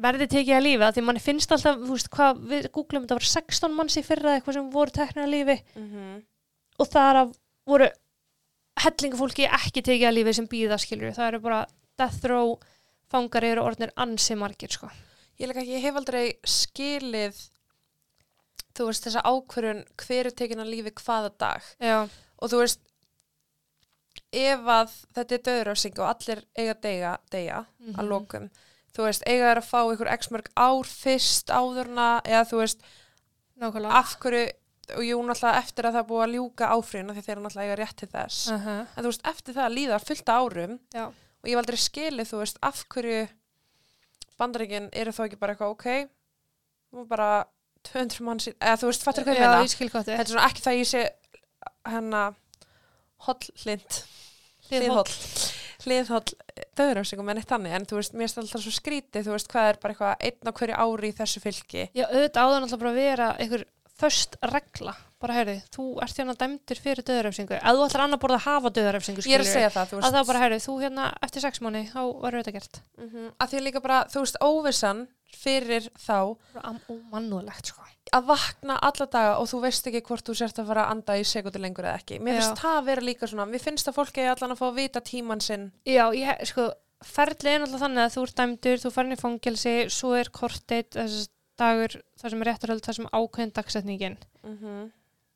verði 0.00 0.26
tekið 0.32 0.56
að 0.56 0.64
lífi 0.64 0.84
að 0.84 0.94
því 0.96 1.02
manni 1.04 1.20
finnst 1.20 1.50
alltaf, 1.52 1.80
þú 1.80 1.94
veist, 1.94 2.10
hvað 2.12 2.38
við 2.50 2.68
googlum 2.72 3.02
þetta 3.04 3.16
var 3.18 3.26
16 3.30 3.74
manns 3.76 3.96
í 4.00 4.02
fyrra 4.04 4.36
eitthvað 4.36 4.56
sem 4.56 4.70
voru 4.72 4.94
teknir 4.96 5.26
að 5.26 5.34
lífi. 5.34 5.56
Mm 5.76 6.20
og 6.80 6.88
þar 6.88 7.18
af 7.24 7.32
voru 7.68 7.90
hellingafólki 8.80 9.44
ekki 9.44 9.82
tekið 9.84 10.08
að 10.08 10.16
lífi 10.16 10.36
sem 10.38 10.48
býða 10.48 10.80
skilur, 10.80 11.12
það 11.16 11.26
eru 11.26 11.40
bara 11.44 11.60
death 12.00 12.24
row 12.30 12.54
fangar 13.10 13.44
eru 13.44 13.64
orðnir 13.66 13.92
ansi 14.00 14.36
margir 14.38 14.72
sko. 14.72 14.88
Ég, 15.40 15.48
líka, 15.48 15.62
ég 15.64 15.80
hef 15.82 15.96
aldrei 15.96 16.26
skilið 16.44 17.38
þú 18.76 18.86
veist 18.90 19.06
þessa 19.06 19.22
ákvörun 19.24 19.80
hver 20.04 20.26
er 20.30 20.36
tekin 20.36 20.60
að 20.62 20.70
lífi 20.74 20.92
hvaða 21.00 21.30
dag 21.40 21.62
Já, 21.80 22.08
og 22.38 22.50
þú 22.52 22.60
veist 22.62 22.80
ef 24.30 24.68
að 24.70 24.92
þetta 25.16 25.34
er 25.38 25.44
döðurafsing 25.48 25.98
og 25.98 26.06
allir 26.12 26.42
eiga 26.58 26.74
að 26.76 26.82
deyja, 26.84 27.12
deyja 27.34 27.60
Mhm. 27.80 27.96
að 27.98 28.08
lokum 28.12 28.50
þú 28.94 29.04
veist, 29.06 29.22
eiga 29.26 29.48
þær 29.50 29.60
að 29.62 29.70
fá 29.70 29.80
ykkur 29.94 30.12
x 30.18 30.30
mörg 30.30 30.48
ár 30.56 30.84
fyrst 30.86 31.50
áðurna 31.50 32.08
eða 32.24 32.44
þú 32.50 32.56
veist, 32.62 32.80
nákvæmlega 33.60 33.98
af 34.00 34.16
hverju 34.20 34.44
og 34.90 35.02
jú 35.06 35.18
náttúrulega 35.22 35.58
eftir 35.62 35.84
að 35.86 35.94
það 35.94 36.06
búið 36.10 36.24
að 36.26 36.32
ljúka 36.34 36.70
áfríðuna 36.74 37.14
því 37.14 37.22
þeir 37.24 37.34
eru 37.36 37.42
náttúrulega 37.44 37.66
eiga 37.70 37.76
rétt 37.80 37.96
til 37.96 38.08
þess 38.08 38.38
uh 38.50 38.58
-huh. 38.66 38.86
en 38.96 39.04
þú 39.04 39.08
veist, 39.10 39.26
eftir 39.26 39.54
það 39.54 39.74
líða 39.78 39.98
fullta 40.04 40.32
árum 40.40 40.78
Já. 40.94 41.04
og 41.06 41.44
ég 41.46 41.50
hef 41.54 41.58
aldrei 41.62 41.76
skilið, 41.76 42.26
þú 42.30 42.38
veist, 42.38 42.58
af 42.62 42.84
hverju 42.88 43.28
bandaríkin 44.40 44.88
eru 44.92 45.12
þá 45.14 45.22
ekki 45.28 45.38
bara 45.40 45.54
eitthvað 45.54 45.74
ok, 45.76 45.86
nú 46.96 47.04
bara 47.10 47.30
200 47.88 48.24
manns, 48.26 48.48
í- 48.50 48.56
eða 48.58 48.76
þú 48.82 48.90
veist, 48.90 49.04
fattur 49.06 49.24
hvað 49.24 49.38
ég 49.38 49.44
Já, 49.44 49.48
meina? 49.52 49.64
ég 49.64 49.72
skil 49.74 49.88
gott 49.92 50.08
þetta 50.08 50.24
er 50.26 50.32
svona 50.34 50.48
ekki 50.50 50.64
það 50.66 50.80
ég 50.80 50.88
sé 50.90 51.04
hennar 51.88 52.34
holllind 53.26 54.00
hliðholl. 54.70 55.14
Hliðholl. 55.80 56.34
Döðurafsingum 56.76 57.30
en 57.32 57.40
eitt 57.40 57.48
þannig 57.50 57.72
en 57.78 57.86
þú 57.88 57.96
veist, 58.00 58.12
mér 58.16 58.28
er 58.34 58.42
alltaf 58.42 58.60
svo 58.64 58.72
skrítið 58.74 59.24
þú 59.26 59.32
veist, 59.34 59.48
hvað 59.50 59.68
er 59.70 59.78
bara 59.80 59.94
eitthvað 59.94 60.26
einn 60.28 60.50
á 60.52 60.52
hverju 60.60 60.76
ári 60.84 61.08
í 61.10 61.16
þessu 61.16 61.40
fylki 61.42 61.86
Já, 61.96 62.04
auðvitað 62.10 62.42
áður 62.44 62.64
náttúrulega 62.66 62.82
bara 62.84 62.90
að 62.92 63.00
vera 63.00 63.28
einhver 63.40 63.64
föst 64.00 64.36
regla, 64.50 64.94
bara 65.20 65.36
heyrðu, 65.36 65.56
þú 65.74 65.84
ert 66.04 66.18
hérna 66.20 66.34
dæmdur 66.40 66.80
fyrir 66.80 67.04
döðarefsingu, 67.06 67.56
ef 67.58 67.76
þú 67.76 67.86
ætlar 67.86 68.04
annar 68.06 68.20
borða 68.22 68.38
að 68.40 68.46
hafa 68.46 68.72
döðarefsingu, 68.78 69.24
ég 69.28 69.36
er 69.36 69.44
að 69.44 69.50
segja 69.50 69.70
það, 69.74 69.90
þú 69.90 69.98
að 69.98 70.02
veist. 70.02 70.16
þá 70.16 70.30
bara 70.30 70.42
heyrðu, 70.44 70.60
þú 70.64 70.74
hérna 70.80 71.06
eftir 71.26 71.44
sex 71.44 71.62
mánu, 71.64 71.82
þá 71.90 72.00
verður 72.24 72.42
þetta 72.42 72.54
gert. 72.56 72.82
Mm 72.98 73.08
að 73.40 73.50
því 73.52 73.62
líka 73.64 73.80
bara, 73.84 74.04
þú 74.10 74.24
veist, 74.24 74.40
óvissan 74.40 75.06
fyrir 75.40 75.88
þá 75.94 76.36
bara 76.54 76.74
ómannúðlegt, 76.90 77.70
sko. 77.70 77.84
að 78.12 78.26
vakna 78.26 78.78
alla 78.82 79.06
daga 79.06 79.38
og 79.38 79.48
þú 79.48 79.60
veist 79.62 79.86
ekki 79.86 80.02
hvort 80.02 80.26
þú 80.26 80.34
sért 80.34 80.58
að 80.58 80.66
fara 80.66 80.84
að 80.84 80.90
anda 80.90 81.16
í 81.16 81.24
sekundu 81.24 81.60
lengur 81.62 81.84
eða 81.84 82.00
ekki. 82.00 82.18
Mér 82.18 82.40
finnst 82.40 82.62
það 82.62 82.78
að 82.78 82.88
vera 82.90 83.06
líka 83.06 83.26
svona, 83.26 83.46
mér 83.46 83.62
finnst 83.62 83.88
að 83.88 83.94
fólki 84.00 84.26
allan 84.26 84.54
að 84.56 84.58
fá 84.58 84.66
að 84.66 84.78
vita 84.80 85.00
tíman 85.00 85.40
sinn. 85.40 85.72
Já, 85.86 86.10
ég, 86.16 86.42
sko, 86.50 86.72
er 87.00 87.34
náttúrulega 87.36 87.78
þannig 87.78 88.02
að 88.04 88.14
þú 88.16 88.24
ert 88.26 88.40
dæmdur, 88.40 88.80
þú 88.82 88.90
farin 88.90 89.14
í 89.14 89.20
fangelsi, 89.20 89.74
svo 89.88 90.14
er 90.18 90.32
korteit, 90.34 90.90
þessi 90.96 91.28
dagur, 91.60 91.98
það 92.20 92.32
sem 92.34 92.42
er 92.42 92.48
réttarhöld, 92.50 92.82
það 92.86 92.96
sem 92.98 93.10
ákveðin 93.20 93.52
dagsetningin. 93.60 94.16
mm 94.44 94.56
-hmm. 94.62 94.88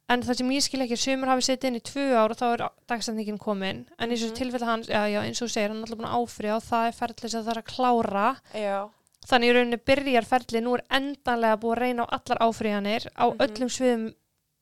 En 0.06 0.20
það 0.22 0.37
sem 0.37 0.50
ég 0.52 0.62
skil 0.62 0.80
ekki, 0.84 0.96
sumur 1.00 1.28
hafi 1.32 1.40
setið 1.46 1.64
inn 1.70 1.76
í 1.80 1.80
tvö 1.80 2.02
ár 2.12 2.30
og 2.30 2.37
þá 2.37 2.44
er 2.52 2.62
dagsetningin 2.92 3.38
komin, 3.40 3.87
en 3.98 4.10
í 4.10 4.14
þessu 4.14 4.30
Mhm. 4.30 4.37
tilfelli 4.37 4.66
hans, 4.66 4.87
já, 4.88 5.00
já, 5.08 5.20
eins 5.24 5.40
og 5.42 5.48
segir, 5.48 5.68
hann 5.68 5.78
er 5.78 5.87
alltaf 5.87 5.98
búin 5.98 6.10
að 6.12 6.18
áfriða 6.20 6.56
og 6.56 6.62
það 6.62 6.88
er 6.88 6.92
ferli 6.92 7.28
sem 7.30 7.42
það 7.42 7.48
þarf 7.48 7.62
að 7.62 7.72
klára. 7.74 8.37
já, 8.54 8.90
Þannig 9.26 9.48
í 9.48 9.52
rauninni 9.54 9.76
byrjar 9.78 10.24
ferli, 10.28 10.60
nú 10.60 10.74
er 10.74 10.82
endanlega 10.90 11.56
búið 11.56 11.72
að 11.76 11.80
reyna 11.80 12.04
á 12.04 12.12
allar 12.12 12.38
áfriðanir 12.44 13.06
á 13.16 13.24
Mhm. 13.32 13.38
öllum 13.38 13.70
sviðum 13.72 14.14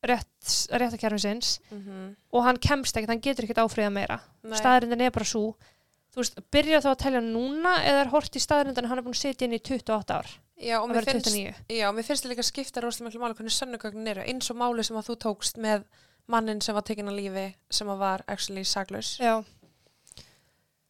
rétt, 0.04 0.68
réttakerfisins 0.70 1.58
mm 1.72 2.16
og 2.32 2.44
hann 2.44 2.56
kemst 2.58 2.96
ekkert, 2.96 3.08
hann 3.08 3.20
getur 3.20 3.44
ekkert 3.44 3.58
áfriðað 3.64 3.92
meira. 3.92 4.20
Nei. 4.44 4.56
staðarindin 4.58 5.00
er 5.00 5.10
bara 5.10 5.24
svo 5.24 5.54
þú 6.14 6.16
veist, 6.16 6.34
byrja 6.52 6.80
þá 6.80 6.90
að 6.94 6.98
telja 7.02 7.20
núna 7.20 7.76
eða 7.84 8.00
er 8.04 8.08
hort 8.10 8.36
í 8.36 8.40
staðarindin 8.40 8.86
hann 8.86 8.98
er 8.98 9.02
búin 9.02 9.14
að 9.14 9.22
sitja 9.22 9.44
inn 9.46 9.52
í 9.54 9.58
28 9.60 10.14
ár 10.14 10.26
já, 10.62 10.76
og 10.78 10.86
að 10.88 10.94
mér 10.94 11.08
finnst 11.08 11.28
29 11.28 11.78
Já, 11.78 11.86
mér 11.92 12.06
finnst 12.06 12.28
líka 12.30 12.44
skipta 12.46 12.82
rosalega 12.84 13.08
miklu 13.10 13.22
máli 13.22 13.36
hvernig 13.38 13.56
sönnugögnin 13.56 14.12
eru, 14.14 14.24
eins 14.28 14.50
og 14.52 14.58
máli 14.60 14.84
sem 14.86 14.96
að 15.00 15.10
þú 15.10 15.18
tókst 15.26 15.60
með 15.62 15.84
mannin 16.30 16.62
sem 16.62 16.76
var 16.76 16.86
tekinn 16.86 17.10
að 17.10 17.18
lífi 17.18 17.46
sem 17.70 17.88
að 17.90 17.98
var 18.04 18.24
actually 18.30 18.64
saglus. 18.64 19.16
já, 19.20 19.42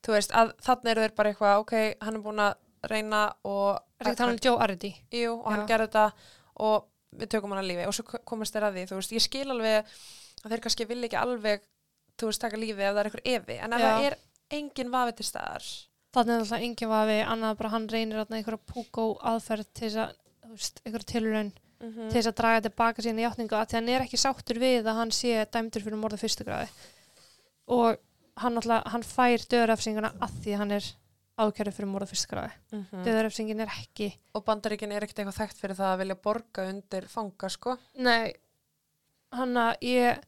Þú 0.02 0.16
veist, 0.16 0.32
að 0.34 0.48
þannig 0.66 0.90
eru 0.92 1.02
þeir 1.04 1.12
bara 1.18 1.30
eitthvað, 1.30 1.60
ok, 1.62 1.74
hann 2.02 2.16
er 2.18 2.22
búin 2.24 2.40
að 2.42 2.54
reyna 2.90 3.20
og... 3.46 3.76
er 4.02 4.08
ekki 4.10 4.18
tala 4.18 4.34
um 4.34 4.40
Joe 4.42 4.58
Ardi 4.64 4.90
Jú, 5.14 5.36
og 5.36 5.50
hann 5.52 5.62
Já. 5.62 5.68
gerði 5.70 5.86
þetta 5.92 6.06
og 6.66 6.88
við 7.20 7.30
tökum 7.30 7.52
hann 7.54 7.60
að 7.62 7.68
lífi 7.70 7.86
og 7.86 7.94
svo 7.94 8.18
komast 8.26 8.56
þeir 8.56 8.66
að 8.66 8.78
því, 8.78 8.84
þú 8.90 8.98
veist, 8.98 9.14
ég 9.14 9.22
skil 9.22 9.46
alveg 9.54 9.92
að 10.42 10.50
þeir 10.54 10.64
kannski 10.64 10.88
vilja 10.90 11.08
ekki 11.08 11.20
alveg, 11.20 11.62
þú 12.18 12.30
veist, 12.32 12.42
taka 12.42 12.58
lífi 12.58 12.82
ef 12.82 12.90
það 12.90 13.00
er 13.02 13.10
eitthvað 13.10 13.30
evi, 13.36 13.58
en 13.62 13.76
ef 13.76 13.84
Já. 13.84 13.86
það 13.86 14.06
er 14.08 14.18
engin 14.58 14.92
vafi 14.92 15.14
til 15.20 15.28
staðar, 15.28 15.68
þannig 16.12 16.34
er 16.34 16.42
alltaf 16.44 16.60
engin 16.66 16.88
vafi 16.92 17.18
annað 17.24 17.56
bara 17.58 17.70
hann 17.74 17.88
reynir 17.88 18.18
þarna 18.20 18.38
einhverja 18.40 18.66
púkó 18.72 19.04
aðferð 19.32 19.66
til 19.74 19.88
þess 19.88 20.00
að 20.02 20.14
þú 20.42 20.56
veist, 20.56 20.80
einhverja 20.86 21.12
tilraun 21.14 21.52
Mhm. 21.82 22.10
til 22.12 22.20
þess 22.20 22.28
að 22.30 22.36
draga 22.38 22.60
tilbaka 22.68 23.02
sína 23.02 23.24
játningu 23.24 23.56
að 23.58 23.66
því 23.66 23.74
hann 23.80 23.88
er 23.88 24.02
ekki 24.04 24.18
sáttur 24.22 24.58
við 24.62 24.84
að 24.86 24.94
hann 25.00 25.10
sé 25.10 25.32
dæmdur 25.50 25.82
fyrir 25.82 25.98
morða 25.98 26.18
fyrstu 26.20 26.44
gráði 26.46 26.68
og 27.66 27.96
hann, 28.36 28.54
alltaf, 28.60 28.84
hann 28.92 29.02
fær 29.02 29.42
döðrefsinguna 29.50 30.12
að 30.22 30.36
því 30.44 30.56
hann 30.60 30.70
er 30.70 30.84
ákjörðu 31.42 31.72
fyrir 31.74 31.90
morða 31.90 32.06
fyrstu 32.12 32.28
gráði 32.30 32.52
Mhm. 32.72 33.02
döðrefsingin 33.04 33.60
er 33.60 33.66
ekki 33.66 34.12
Og 34.34 34.44
bandaríkin 34.44 34.92
er 34.92 35.00
ekkert 35.02 35.18
eitthvað 35.24 35.40
þekkt 35.42 35.58
fyrir 35.58 35.74
það 35.76 35.90
að 35.94 35.98
vilja 36.04 36.14
borga 36.22 36.68
undir 36.70 37.08
fanga, 37.08 37.48
sko. 37.50 37.78
nei, 37.96 38.32
hann 39.32 39.54
að 39.54 39.74
ég 39.82 40.22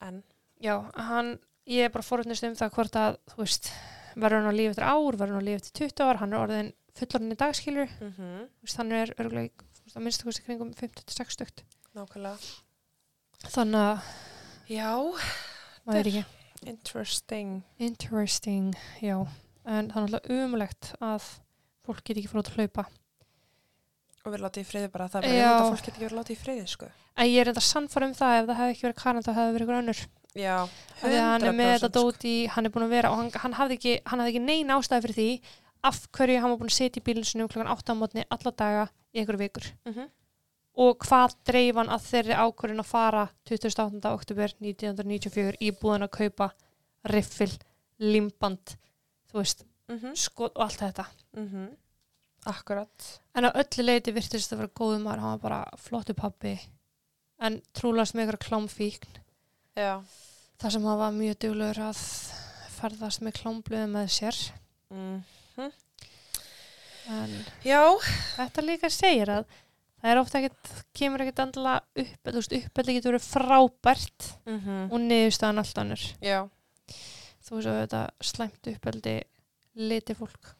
En, 0.00 0.22
já, 0.62 0.80
hann 0.94 1.38
ég 1.66 1.84
er 1.84 1.88
bara 1.90 2.02
fórhundist 2.04 2.44
um 2.44 2.54
það 2.54 2.70
hvort 2.72 2.96
að 3.00 3.16
þú 3.32 3.36
veist, 3.42 3.70
verður 4.16 4.42
hann 4.42 4.50
á 4.52 4.58
lífi 4.58 4.72
eftir 4.72 4.88
ár 4.88 5.18
verður 5.20 5.36
hann 5.36 5.44
á 5.44 5.48
lífi 5.48 5.60
eftir 5.60 5.86
20 5.86 6.06
ár, 6.06 6.20
hann 6.22 6.32
er 6.32 6.42
orðin 6.42 6.72
fullorinn 6.96 7.34
í 7.34 7.40
dagskilur, 7.40 7.92
mm 8.00 8.46
hann 8.76 8.92
er 8.92 9.12
örgulega 9.20 9.66
að 9.94 10.02
minnstu 10.02 10.26
kosti 10.26 10.42
kringum 10.46 10.72
50-60 10.76 11.36
stukt 11.36 11.62
nákvæmlega. 11.94 12.38
þannig 13.52 13.80
að 13.80 14.08
Já, 14.66 14.90
maður 15.86 16.00
er 16.00 16.08
ekki 16.10 16.24
interesting. 16.66 17.62
Interesting, 17.78 18.74
já. 19.00 19.20
En 19.66 19.90
það 19.90 20.02
er 20.02 20.12
náttúrulega 20.12 20.44
umulegt 20.44 20.92
að 21.02 21.26
fólk 21.86 22.02
get 22.06 22.18
ekki 22.20 22.30
fór 22.30 22.42
út 22.42 22.50
að 22.50 22.58
hlaupa. 22.60 22.86
Og 24.26 24.34
við 24.34 24.42
látið 24.42 24.64
í 24.64 24.66
friði 24.66 24.90
bara, 24.90 25.06
það 25.10 25.20
er 25.20 25.26
bara 25.26 25.36
Já. 25.36 25.46
einmitt 25.46 25.62
að 25.62 25.70
fólk 25.70 25.84
getur 25.84 25.92
ekki 25.94 26.06
verið 26.06 26.18
látið 26.18 26.34
í 26.34 26.40
friði, 26.40 26.66
sko. 26.72 26.88
En 27.16 27.28
ég 27.30 27.40
er 27.40 27.50
enda 27.52 27.62
sannfara 27.62 28.08
um 28.08 28.14
það 28.16 28.38
ef 28.40 28.48
það 28.48 28.58
hefði 28.60 28.74
ekki 28.74 28.86
verið 28.86 28.98
Kanada, 29.02 29.26
það 29.30 29.38
hefði 29.40 29.54
verið 29.56 29.66
ykkur 29.66 29.78
önnur. 29.80 30.00
Já, 30.36 30.56
að 31.02 31.14
hann 31.16 31.46
er 31.48 31.54
með 31.56 31.70
þetta 31.76 31.88
100% 31.88 31.96
dót 31.96 32.26
í, 32.28 32.34
hann 32.52 32.66
er 32.68 32.72
búin 32.74 32.84
að 32.86 32.92
vera 32.96 33.10
og 33.12 33.16
hann, 33.22 33.30
hann 33.42 33.56
hafði 33.56 33.78
ekki, 33.78 33.94
hann 34.10 34.20
hafði 34.20 34.34
ekki 34.34 34.44
neina 34.44 34.76
ástæði 34.76 35.06
fyrir 35.06 35.16
því 35.16 35.28
af 35.88 36.00
hverju 36.16 36.40
hann 36.42 36.50
var 36.52 36.58
búin 36.60 36.70
að 36.72 36.76
setja 36.76 37.00
í 37.00 37.04
bílinn 37.06 37.24
sinni 37.28 37.46
klokkan 37.48 37.70
8 37.72 37.94
á 37.94 38.00
mótni 38.00 38.24
alla 38.36 38.52
daga 38.52 38.84
í 39.14 39.20
einhverju 39.22 39.42
vikur. 39.46 39.68
Mhm. 39.88 40.08
Og 40.76 40.98
hvað 41.06 41.36
dreif 41.48 41.78
hann 41.80 41.88
að 41.88 42.04
þeirri 42.10 42.36
ákvörðin 42.36 42.82
að 42.82 42.90
fara 42.90 43.22
28. 43.48 44.10
oktober 44.12 44.52
1994 44.60 45.56
í 45.64 45.70
búin 45.80 46.04
að 46.04 46.12
kaupa 46.18 46.50
riffil, 47.08 47.52
limband, 47.98 48.76
þú 49.30 49.40
veist, 49.40 49.64
Mhm. 49.88 50.12
skot 50.16 50.52
og 50.56 50.62
allt 50.66 50.80
þetta. 50.82 51.06
Mhm. 51.36 51.68
Akkurat. 52.46 53.20
En 53.34 53.44
á 53.44 53.50
öllu 53.52 53.82
leiti 53.84 54.12
virtist 54.12 54.50
það 54.52 54.58
vera 54.58 54.68
góðum 54.68 55.02
maður, 55.02 55.20
hann 55.20 55.38
var 55.38 55.48
bara 55.48 55.70
flottu 55.76 56.14
pappi 56.14 56.58
en 57.40 57.62
trúlast 57.74 58.14
með 58.14 58.28
ykkur 58.28 58.38
klámfíkn 58.48 59.16
Já. 59.76 60.00
Þar 60.60 60.74
sem 60.76 60.88
hann 60.88 61.00
var 61.00 61.14
mjög 61.16 61.38
duglegur 61.44 61.82
að 61.88 62.02
ferðast 62.76 63.22
með 63.24 63.38
klámbluðu 63.40 63.86
með 63.92 64.10
sér. 64.16 64.40
Mm. 64.92 65.22
en 67.10 67.32
Já, 67.66 67.80
þetta 68.36 68.64
líka 68.64 68.90
segir 68.92 69.30
að 69.32 69.46
það 70.00 70.10
er 70.12 70.20
ofta 70.20 70.40
ekkert, 70.40 70.72
kemur 70.96 71.24
ekkert 71.24 71.42
andla 71.46 71.72
upp, 71.80 72.28
þú 72.28 72.36
veist, 72.38 72.54
uppeldi 72.60 72.96
getur 72.96 73.14
verið 73.14 73.26
frábært 73.26 74.28
mm 74.46 74.92
og 74.92 75.00
niðurstaðan 75.02 75.62
allt 75.62 75.80
annur 75.82 76.04
já, 76.22 76.38
þú 77.46 77.58
veist 77.58 77.70
að 77.72 77.80
þetta 77.80 78.02
slæmt 78.30 78.70
uppeldi 78.74 79.16
liti 79.86 80.16
fólk 80.18 80.52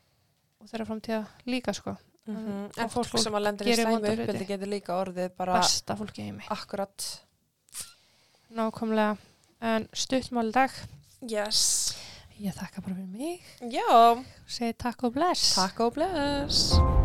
og 0.61 0.70
þeirra 0.70 0.88
framtíða 0.88 1.22
líka 1.46 1.74
sko. 1.76 1.94
Mm 2.26 2.66
oft 2.66 2.80
en 2.82 2.90
fólk, 2.90 3.12
fólk 3.12 3.22
sem 3.22 3.38
að 3.38 3.46
lendir 3.46 3.70
í 3.70 3.78
slæmi 3.78 4.00
uppbyldi 4.00 4.48
getur 4.48 4.72
líka 4.72 4.98
orðið 4.98 5.30
bara 5.38 5.61
besta 5.61 5.94
fólki 5.98 6.24
í 6.24 6.28
heimi. 6.30 6.46
Akkurat 6.50 7.06
nákvæmlega 8.56 9.14
en 9.61 9.88
stuttmál 9.92 10.53
dag. 10.53 10.71
Yes. 11.23 11.95
Ég 12.37 12.53
þakka 12.53 12.85
bara 12.85 12.99
fyrir 12.99 13.09
mig. 13.09 13.40
Já, 13.73 14.21
segi 14.47 14.77
takk 14.77 15.09
og 15.09 15.16
bless. 15.16 15.55
Takk 15.57 15.81
og 15.88 15.97
bless 15.97 16.95